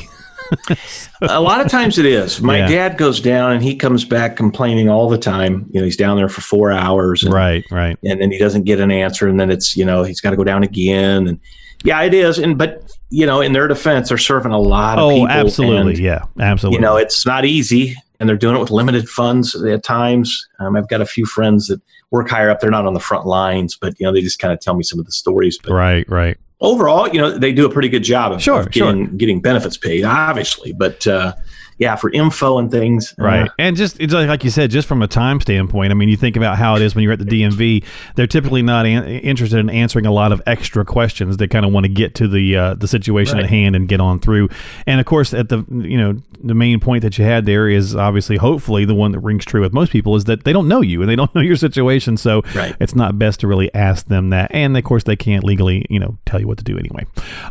a 1.22 1.40
lot 1.42 1.62
of 1.62 1.68
times 1.72 1.98
it 1.98 2.06
is. 2.06 2.42
My 2.42 2.58
Yeah. 2.60 2.68
dad 2.68 2.98
goes 2.98 3.20
down 3.22 3.52
and 3.52 3.64
he 3.64 3.76
comes 3.76 4.04
back 4.06 4.36
complaining 4.36 4.90
all 4.90 5.10
the 5.10 5.18
time. 5.18 5.66
You 5.72 5.80
know, 5.82 5.86
he's 5.86 5.98
down 5.98 6.18
there 6.18 6.30
for 6.30 6.42
four 6.42 6.72
hours, 6.72 7.24
and, 7.24 7.34
right. 7.34 7.64
Right. 7.72 7.98
and 8.04 8.20
then 8.22 8.32
he 8.32 8.38
doesn't 8.38 8.64
get 8.64 8.80
an 8.80 8.92
answer, 8.92 9.28
and 9.28 9.40
then 9.40 9.52
it's 9.52 9.76
you 9.78 9.86
know 9.86 10.04
he's 10.04 10.22
got 10.22 10.32
to 10.32 10.36
go 10.38 10.44
down 10.44 10.64
again, 10.64 11.28
and 11.28 11.40
yeah, 11.84 12.02
it 12.02 12.14
is. 12.14 12.40
And 12.40 12.58
but 12.58 12.84
you 13.12 13.26
know, 13.26 13.42
in 13.42 13.54
their 13.54 13.68
defense, 13.68 14.10
they're 14.10 14.18
serving 14.18 14.52
a 14.52 14.60
lot 14.60 14.98
of 15.00 15.06
Oh, 15.06 15.10
people. 15.12 15.30
absolutely. 15.30 15.94
and, 15.94 16.00
yeah. 16.00 16.24
Absolutely. 16.40 16.78
You 16.78 16.82
know, 16.82 16.98
it's 16.98 17.26
not 17.26 17.44
easy, 17.46 17.96
and 18.20 18.28
they're 18.28 18.38
doing 18.38 18.56
it 18.56 18.60
with 18.60 18.72
limited 18.72 19.10
funds 19.10 19.56
at 19.56 19.84
times. 19.84 20.48
Um, 20.60 20.76
I've 20.76 20.90
got 20.90 21.02
a 21.02 21.06
few 21.06 21.26
friends 21.26 21.68
that 21.68 21.82
work 22.12 22.30
higher 22.30 22.50
up. 22.50 22.60
They're 22.60 22.72
not 22.72 22.86
on 22.86 22.94
the 22.94 23.00
front 23.00 23.26
lines, 23.26 23.78
but 23.80 24.00
you 24.00 24.06
know, 24.06 24.12
they 24.12 24.22
just 24.22 24.40
kind 24.40 24.54
of 24.54 24.60
tell 24.60 24.76
me 24.76 24.84
some 24.84 25.00
of 25.00 25.06
the 25.06 25.12
stories. 25.12 25.58
But 25.64 25.74
right. 25.74 26.10
Right. 26.10 26.38
Overall, 26.62 27.08
you 27.08 27.20
know, 27.20 27.38
they 27.38 27.52
do 27.52 27.66
a 27.66 27.70
pretty 27.70 27.90
good 27.90 28.04
job 28.04 28.32
of, 28.34 28.42
Sure, 28.42 28.62
of 28.62 28.72
getting 28.72 29.18
getting 29.18 29.42
benefits 29.42 29.78
paid, 29.78 30.04
obviously. 30.04 30.74
But 30.74 31.06
uh, 31.08 31.34
yeah, 31.78 31.96
for 31.96 32.12
info 32.12 32.58
and 32.58 32.70
things, 32.70 33.14
uh, 33.18 33.24
Right. 33.24 33.50
And 33.58 33.78
just 33.78 33.98
it's 34.02 34.14
like, 34.14 34.28
like 34.28 34.44
you 34.44 34.50
said, 34.50 34.70
just 34.70 34.86
from 34.86 35.02
a 35.02 35.08
time 35.08 35.40
standpoint, 35.40 35.92
I 35.92 35.96
mean, 35.96 36.10
you 36.10 36.18
think 36.18 36.36
about 36.36 36.58
how 36.58 36.76
it 36.76 36.82
is 36.82 36.94
when 36.94 37.04
you're 37.06 37.14
at 37.14 37.20
the 37.20 37.26
DMV, 37.26 37.86
they're 38.16 38.28
typically 38.28 38.62
not 38.62 38.86
an- 38.86 39.06
interested 39.06 39.60
in 39.60 39.70
answering 39.70 40.06
a 40.06 40.12
lot 40.12 40.34
of 40.34 40.42
extra 40.46 40.84
questions. 40.84 41.38
They 41.38 41.48
kind 41.48 41.66
of 41.66 41.72
want 41.72 41.86
to 41.86 41.90
get 41.90 42.16
to 42.16 42.28
the 42.28 42.58
uh, 42.58 42.74
the 42.74 42.88
situation 42.88 43.36
Right. 43.36 43.46
at 43.46 43.50
hand 43.50 43.78
and 43.78 43.88
get 43.88 44.02
on 44.02 44.20
through. 44.20 44.50
And 44.86 45.00
of 45.00 45.06
course, 45.06 45.34
at 45.34 45.48
the 45.48 45.64
you 45.70 45.98
know 45.98 46.18
the 46.44 46.54
main 46.54 46.80
point 46.82 47.02
that 47.04 47.18
you 47.18 47.24
had 47.26 47.46
there 47.46 47.70
is 47.70 47.96
obviously, 47.96 48.36
hopefully, 48.38 48.84
the 48.86 48.96
one 48.96 49.12
that 49.14 49.20
rings 49.20 49.44
true 49.46 49.62
with 49.62 49.72
most 49.74 49.92
people 49.94 50.16
is 50.18 50.24
that 50.26 50.44
they 50.46 50.52
don't 50.54 50.68
know 50.68 50.82
you 50.82 51.02
and 51.02 51.10
they 51.10 51.16
don't 51.16 51.34
know 51.36 51.40
your 51.42 51.56
situation. 51.56 52.18
So 52.18 52.42
Right. 52.54 52.76
it's 52.82 52.96
not 52.96 53.18
best 53.18 53.40
to 53.40 53.48
really 53.48 53.74
ask 53.74 54.08
them 54.08 54.32
that. 54.32 54.52
And 54.54 54.76
of 54.78 54.84
course, 54.84 55.06
they 55.06 55.16
can't 55.16 55.46
legally 55.46 55.86
you 55.90 56.00
know 56.00 56.18
tell 56.26 56.42
you 56.42 56.48
what 56.50 56.58
to 56.58 56.64
do 56.64 56.78
anyway. 56.78 57.06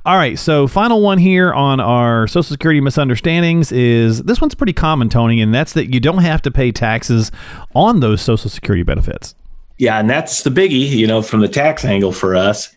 All 0.05 0.17
right. 0.17 0.39
So 0.39 0.67
final 0.67 1.01
one 1.01 1.19
here 1.19 1.53
on 1.53 1.81
our 1.81 2.27
Social 2.27 2.43
Security 2.43 2.81
misunderstandings 2.81 3.73
is 3.73 4.23
this 4.25 4.41
one's 4.41 4.55
pretty 4.55 4.73
common, 4.73 5.09
Tony, 5.09 5.41
and 5.41 5.55
that's 5.55 5.73
that 5.73 5.93
you 5.93 6.01
don't 6.01 6.19
have 6.19 6.43
to 6.43 6.51
pay 6.51 6.73
taxes 6.73 7.31
on 7.75 8.01
those 8.01 8.21
Social 8.21 8.51
Security 8.51 8.83
benefits. 8.83 9.35
Yeah, 9.79 9.99
and 9.99 10.11
that's 10.11 10.43
the 10.43 10.51
biggie, 10.51 10.89
you 10.89 11.07
know, 11.07 11.23
from 11.23 11.41
the 11.41 11.49
tax 11.49 11.85
angle 11.85 12.13
for 12.13 12.35
us. 12.35 12.75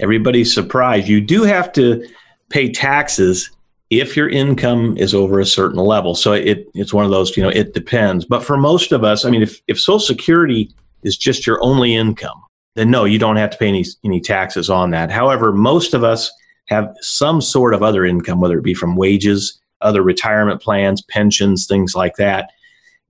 Everybody's 0.00 0.52
surprised. 0.52 1.08
You 1.08 1.20
do 1.20 1.44
have 1.44 1.72
to 1.72 2.06
pay 2.50 2.70
taxes 2.70 3.50
if 3.90 4.16
your 4.16 4.28
income 4.28 4.96
is 4.96 5.14
over 5.14 5.38
a 5.38 5.46
certain 5.46 5.78
level. 5.78 6.14
So 6.14 6.32
it 6.32 6.68
it's 6.74 6.94
one 6.94 7.04
of 7.04 7.10
those, 7.10 7.36
you 7.36 7.42
know, 7.42 7.50
it 7.50 7.74
depends. 7.74 8.24
But 8.24 8.42
for 8.42 8.56
most 8.56 8.92
of 8.92 9.04
us, 9.04 9.24
I 9.24 9.30
mean, 9.30 9.42
if, 9.42 9.60
if 9.68 9.80
Social 9.80 10.00
Security 10.00 10.70
is 11.02 11.16
just 11.16 11.46
your 11.46 11.62
only 11.62 11.94
income, 11.94 12.42
then 12.74 12.90
no, 12.90 13.04
you 13.04 13.18
don't 13.18 13.36
have 13.36 13.50
to 13.50 13.58
pay 13.58 13.68
any 13.68 13.84
any 14.04 14.20
taxes 14.20 14.70
on 14.70 14.90
that. 14.90 15.10
However, 15.10 15.52
most 15.52 15.94
of 15.94 16.04
us 16.04 16.30
have 16.66 16.94
some 17.00 17.40
sort 17.40 17.74
of 17.74 17.82
other 17.82 18.04
income, 18.04 18.40
whether 18.40 18.58
it 18.58 18.64
be 18.64 18.74
from 18.74 18.96
wages, 18.96 19.60
other 19.80 20.02
retirement 20.02 20.60
plans, 20.62 21.02
pensions, 21.02 21.66
things 21.66 21.94
like 21.94 22.16
that. 22.16 22.50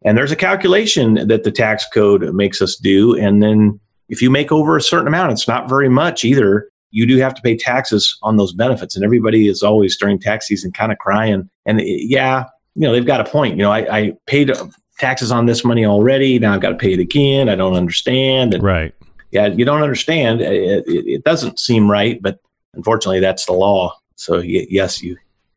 And 0.05 0.19
there's 0.19 0.33
a 0.33 0.37
calculation 0.37 1.29
that 1.29 1.45
the 1.45 1.53
tax 1.53 1.87
code 1.93 2.35
makes 2.35 2.61
us 2.61 2.77
do. 2.77 3.17
And 3.17 3.43
then 3.43 3.79
if 4.09 4.21
you 4.21 4.31
make 4.31 4.51
over 4.51 4.77
a 4.77 4.83
certain 4.83 5.07
amount, 5.07 5.33
it's 5.33 5.47
not 5.47 5.69
very 5.69 5.89
much 5.89 6.25
either. 6.25 6.69
You 6.91 7.07
do 7.07 7.19
have 7.19 7.35
to 7.35 7.43
pay 7.43 7.57
taxes 7.57 8.19
on 8.23 8.37
those 8.37 8.53
benefits. 8.53 8.97
And 8.97 9.05
everybody 9.05 9.47
is 9.49 9.63
always 9.63 9.97
during 9.97 10.19
tax 10.19 10.49
season 10.49 10.73
kind 10.73 10.91
of 10.91 10.99
crying. 10.99 11.49
And 11.67 11.81
it- 11.81 12.09
yeah, 12.09 12.45
you 12.75 12.83
know, 12.83 12.93
they've 12.93 13.07
got 13.07 13.21
a 13.21 13.31
point. 13.31 13.57
You 13.57 13.63
know, 13.63 13.71
I, 13.71 13.99
I 13.99 14.13
paid 14.27 14.51
taxes 14.99 15.31
on 15.31 15.47
this 15.47 15.65
money 15.65 15.87
already. 15.87 16.39
Now 16.39 16.55
I've 16.55 16.61
got 16.61 16.71
to 16.71 16.77
pay 16.77 16.93
it 16.95 16.99
again. 17.01 17.49
I 17.49 17.55
don't 17.55 17.75
understand. 17.75 18.55
And 18.55 18.63
Right. 18.63 18.95
Yeah, 19.33 19.47
you 19.47 19.65
don't 19.65 19.83
understand. 19.83 20.41
It, 20.41 20.87
it, 20.87 21.07
it 21.07 21.25
doesn't 21.25 21.59
seem 21.59 21.91
right, 21.91 22.21
but 22.23 22.39
unfortunately, 22.75 23.21
that's 23.21 23.47
the 23.47 23.55
law. 23.55 23.99
So 24.17 24.37
y- 24.39 24.67
yes, 24.71 25.03
you 25.03 25.17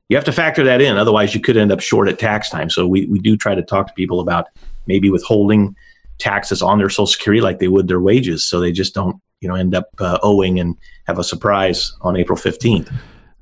you 0.09 0.15
have 0.15 0.25
to 0.25 0.31
factor 0.31 0.63
that 0.63 0.81
in. 0.81 0.97
Otherwise, 0.97 1.35
you 1.35 1.41
could 1.41 1.57
end 1.57 1.71
up 1.71 1.81
short 1.81 2.07
at 2.07 2.17
tax 2.17 2.49
time. 2.49 2.69
So 2.69 2.87
we, 2.87 3.05
we 3.07 3.19
do 3.19 3.35
try 3.35 3.55
to 3.55 3.63
talk 3.63 3.87
to 3.87 3.93
people 3.93 4.19
about 4.19 4.47
maybe 4.87 5.09
withholding 5.09 5.75
taxes 6.19 6.61
on 6.61 6.77
their 6.77 6.89
Social 6.89 7.07
Security 7.07 7.41
like 7.41 7.59
they 7.59 7.67
would 7.67 7.87
their 7.87 7.99
wages, 7.99 8.45
so 8.45 8.59
they 8.59 8.71
just 8.71 8.93
don't 8.93 9.17
you 9.41 9.49
know 9.49 9.55
end 9.55 9.75
up 9.75 9.89
uh, 9.99 10.17
owing 10.23 10.59
and 10.59 10.77
have 11.05 11.19
a 11.19 11.23
surprise 11.23 11.93
on 12.01 12.15
April 12.15 12.37
fifteenth. 12.37 12.89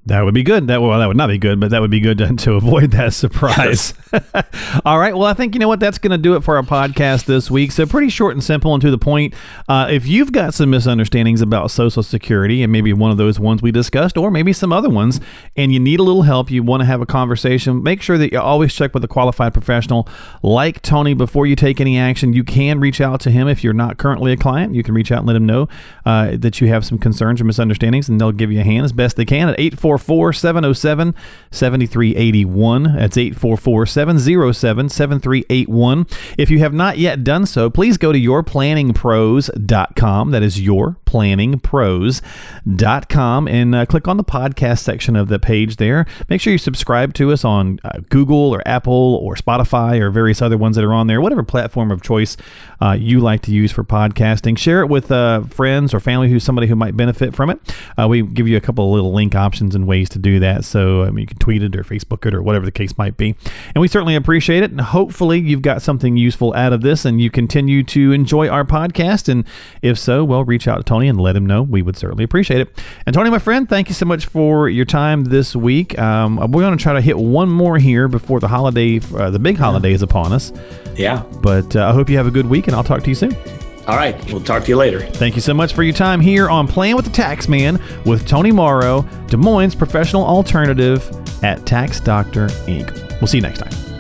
That 0.06 0.22
would 0.26 0.34
be 0.34 0.44
good. 0.44 0.68
That 0.68 0.82
well, 0.82 1.00
that 1.00 1.08
would 1.08 1.16
not 1.16 1.30
be 1.30 1.38
good, 1.38 1.62
but 1.62 1.72
that 1.72 1.80
would 1.80 1.92
be 1.92 2.02
good 2.02 2.18
to, 2.18 2.36
to 2.36 2.54
avoid 2.56 2.92
that 2.92 3.14
surprise. 3.14 3.94
All 4.86 5.00
right. 5.00 5.16
Well, 5.16 5.28
I 5.28 5.34
think 5.34 5.56
you 5.56 5.60
know 5.60 5.70
what 5.70 5.80
that's 5.80 5.98
going 5.98 6.12
to 6.12 6.18
do 6.18 6.36
it 6.36 6.44
for 6.44 6.58
our 6.58 6.64
podcast 6.64 7.24
this 7.26 7.50
week. 7.50 7.72
So 7.72 7.86
pretty 7.86 8.10
short 8.10 8.34
and 8.34 8.44
simple 8.44 8.74
and 8.74 8.82
to 8.82 8.92
the 8.92 8.98
point. 8.98 9.34
Uh, 9.70 9.88
if 9.90 10.06
you've 10.06 10.34
got 10.34 10.54
some 10.54 10.70
misunderstandings 10.70 11.42
about 11.42 11.72
Social 11.72 12.04
Security 12.04 12.64
and 12.64 12.72
maybe 12.72 12.92
one 12.92 13.12
of 13.12 13.18
those 13.18 13.40
ones 13.40 13.62
we 13.62 13.72
discussed, 13.72 14.18
or 14.18 14.30
maybe 14.30 14.52
some 14.52 14.74
other 14.74 14.90
ones, 14.90 15.22
and 15.56 15.74
you 15.74 15.80
need 15.80 16.02
a 16.02 16.04
little 16.04 16.24
help, 16.24 16.52
you 16.52 16.64
want 16.64 16.82
to 16.82 16.86
have 16.86 17.02
a 17.02 17.06
conversation, 17.06 17.82
make 17.82 18.02
sure 18.02 18.18
that 18.18 18.34
you 18.34 18.40
always 18.40 18.74
check 18.74 18.94
with 18.94 19.06
a 19.06 19.08
qualified 19.08 19.54
professional 19.54 20.08
like 20.42 20.82
Tony 20.82 21.14
before 21.14 21.46
you 21.48 21.56
take 21.56 21.80
any 21.80 21.98
action. 21.98 22.34
You 22.34 22.44
can 22.44 22.82
reach 22.82 23.00
out 23.00 23.22
to 23.22 23.32
him 23.32 23.48
if 23.48 23.64
you're 23.64 23.72
not 23.72 23.98
currently 23.98 24.34
a 24.34 24.38
client. 24.38 24.76
You 24.76 24.84
can 24.84 24.96
reach 24.96 25.14
out 25.14 25.20
and 25.20 25.28
let 25.28 25.38
him 25.38 25.46
know 25.46 25.70
uh, 26.06 26.36
that 26.36 26.60
you 26.60 26.68
have 26.68 26.86
some 26.86 26.98
concerns 26.98 27.40
or 27.40 27.46
misunderstandings, 27.46 28.10
and 28.10 28.20
they'll 28.20 28.34
give 28.34 28.52
you 28.52 28.60
a 28.60 28.64
hand 28.64 28.84
as 28.84 28.92
best 28.92 29.16
they 29.16 29.26
can 29.26 29.48
at 29.48 29.60
844 29.94 30.34
707 30.34 31.16
7381. 31.52 32.96
That's 32.96 33.18
844 33.18 33.86
707 33.86 34.90
7381. 34.90 36.08
If 36.38 36.50
you 36.50 36.60
have 36.60 36.74
not 36.74 36.98
yet 36.98 37.24
done 37.24 37.46
so, 37.46 37.70
please 37.70 37.98
go 37.98 38.12
to 38.12 38.20
yourplanningpros.com. 38.20 40.32
That 40.32 40.44
is 40.44 40.60
yourplanningpros.com 40.60 43.48
and 43.48 43.76
uh, 43.76 43.86
click 43.86 44.08
on 44.08 44.18
the 44.18 44.24
podcast 44.24 44.80
section 44.80 45.16
of 45.16 45.28
the 45.28 45.38
page 45.40 45.76
there. 45.78 46.06
Make 46.30 46.42
sure 46.42 46.52
you 46.52 46.58
subscribe 46.58 47.14
to 47.16 47.32
us 47.32 47.46
on 47.46 47.80
uh, 47.84 48.00
Google 48.10 48.54
or 48.54 48.68
Apple 48.68 49.20
or 49.22 49.36
Spotify 49.36 50.00
or 50.00 50.10
various 50.10 50.42
other 50.42 50.58
ones 50.58 50.76
that 50.76 50.84
are 50.84 50.94
on 50.94 51.06
there, 51.08 51.22
whatever 51.22 51.44
platform 51.44 51.92
of 51.92 52.02
choice 52.02 52.36
uh, 52.82 52.98
you 53.00 53.20
like 53.20 53.42
to 53.44 53.52
use 53.52 53.72
for 53.72 53.84
podcasting. 53.84 54.58
Share 54.58 54.82
it 54.82 54.88
with 54.88 55.12
uh, 55.12 55.44
friends 55.44 55.94
or 55.94 56.00
family 56.00 56.30
who's 56.30 56.44
somebody 56.44 56.68
who 56.68 56.76
might 56.76 56.98
benefit 56.98 57.36
from 57.36 57.50
it. 57.50 57.60
Uh, 57.98 58.08
we 58.08 58.24
give 58.24 58.48
you 58.48 58.58
a 58.58 58.62
couple 58.62 58.86
of 58.86 58.92
little 58.92 59.14
link 59.14 59.36
options 59.36 59.76
and 59.76 59.83
and 59.84 59.88
ways 59.88 60.10
to 60.10 60.20
do 60.20 60.40
that. 60.40 60.66
So 60.66 61.04
I 61.04 61.10
mean, 61.10 61.20
you 61.20 61.28
can 61.28 61.38
tweet 61.38 61.64
it 61.64 61.76
or 61.76 61.84
Facebook 61.84 62.26
it 62.26 62.34
or 62.34 62.42
whatever 62.42 62.66
the 62.66 62.72
case 62.72 62.98
might 62.98 63.18
be. 63.18 63.36
And 63.76 63.82
we 63.82 63.88
certainly 63.88 64.16
appreciate 64.16 64.64
it. 64.64 64.72
And 64.72 64.82
hopefully 64.82 65.40
you've 65.40 65.62
got 65.62 65.82
something 65.82 66.18
useful 66.18 66.54
out 66.54 66.74
of 66.74 66.82
this 66.82 67.06
and 67.06 67.22
you 67.22 67.30
continue 67.30 67.84
to 67.84 68.12
enjoy 68.12 68.48
our 68.48 68.64
podcast. 68.64 69.30
And 69.30 69.46
if 69.82 70.00
so, 70.00 70.24
well, 70.24 70.44
reach 70.44 70.68
out 70.68 70.78
to 70.78 70.84
Tony 70.84 71.08
and 71.08 71.20
let 71.20 71.36
him 71.36 71.46
know. 71.46 71.62
We 71.62 71.82
would 71.82 71.98
certainly 71.98 72.24
appreciate 72.24 72.62
it. 72.62 72.84
And 73.06 73.14
Tony, 73.14 73.30
my 73.30 73.40
friend, 73.40 73.68
thank 73.68 73.90
you 73.90 73.96
so 73.96 74.06
much 74.06 74.26
for 74.26 74.70
your 74.70 74.86
time 74.86 75.26
this 75.26 75.56
week. 75.56 75.98
Um, 76.00 76.38
we're 76.52 76.62
going 76.62 76.78
to 76.78 76.82
try 76.82 76.94
to 76.94 77.02
hit 77.02 77.18
one 77.18 77.50
more 77.50 77.78
here 77.78 78.08
before 78.08 78.40
the 78.40 78.48
holiday, 78.48 79.00
uh, 79.16 79.30
the 79.30 79.40
big 79.40 79.58
holiday 79.58 79.92
is 79.92 80.02
upon 80.02 80.34
us. 80.34 80.52
Yeah. 80.96 81.24
But 81.42 81.76
uh, 81.76 81.90
I 81.90 81.94
hope 81.94 82.10
you 82.10 82.18
have 82.18 82.28
a 82.28 82.32
good 82.32 82.48
week 82.48 82.68
and 82.68 82.76
I'll 82.76 82.84
talk 82.84 83.04
to 83.04 83.10
you 83.10 83.16
soon. 83.16 83.36
All 83.88 83.98
right. 83.98 84.16
We'll 84.32 84.44
talk 84.44 84.64
to 84.64 84.70
you 84.70 84.78
later. 84.78 85.02
Thank 85.02 85.36
you 85.36 85.42
so 85.42 85.54
much 85.54 85.74
for 85.74 85.84
your 85.84 85.94
time 85.94 86.22
here 86.22 86.50
on 86.50 86.68
Plan 86.68 86.96
with 86.96 87.06
the 87.06 87.12
Tax 87.12 87.50
Man 87.50 87.82
with 88.06 88.26
Tony 88.28 88.52
Morrow, 88.52 89.02
Des 89.28 89.38
Moines 89.38 89.76
professional 89.76 90.24
alternative 90.24 91.10
at 91.44 91.66
Tax 91.66 92.00
Doctor 92.00 92.48
Inc. 92.68 92.94
We'll 93.20 93.28
see 93.28 93.38
you 93.38 93.44
next 93.44 93.60
time. 93.60 93.94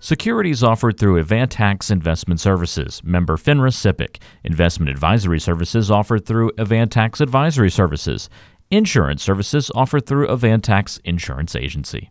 Securities 0.00 0.62
offered 0.62 0.98
through 0.98 1.22
Avantax 1.24 1.90
Investment 1.90 2.38
Services, 2.38 3.02
member 3.02 3.38
FINRA 3.38 3.70
SIPC. 3.70 4.20
Investment 4.44 4.90
advisory 4.90 5.40
services 5.40 5.90
offered 5.90 6.26
through 6.26 6.50
Avantax 6.58 7.20
Advisory 7.20 7.70
Services. 7.70 8.28
Insurance 8.70 9.22
services 9.22 9.70
offered 9.74 10.04
through 10.04 10.26
Avantax 10.26 11.00
Insurance 11.04 11.56
Agency. 11.56 12.10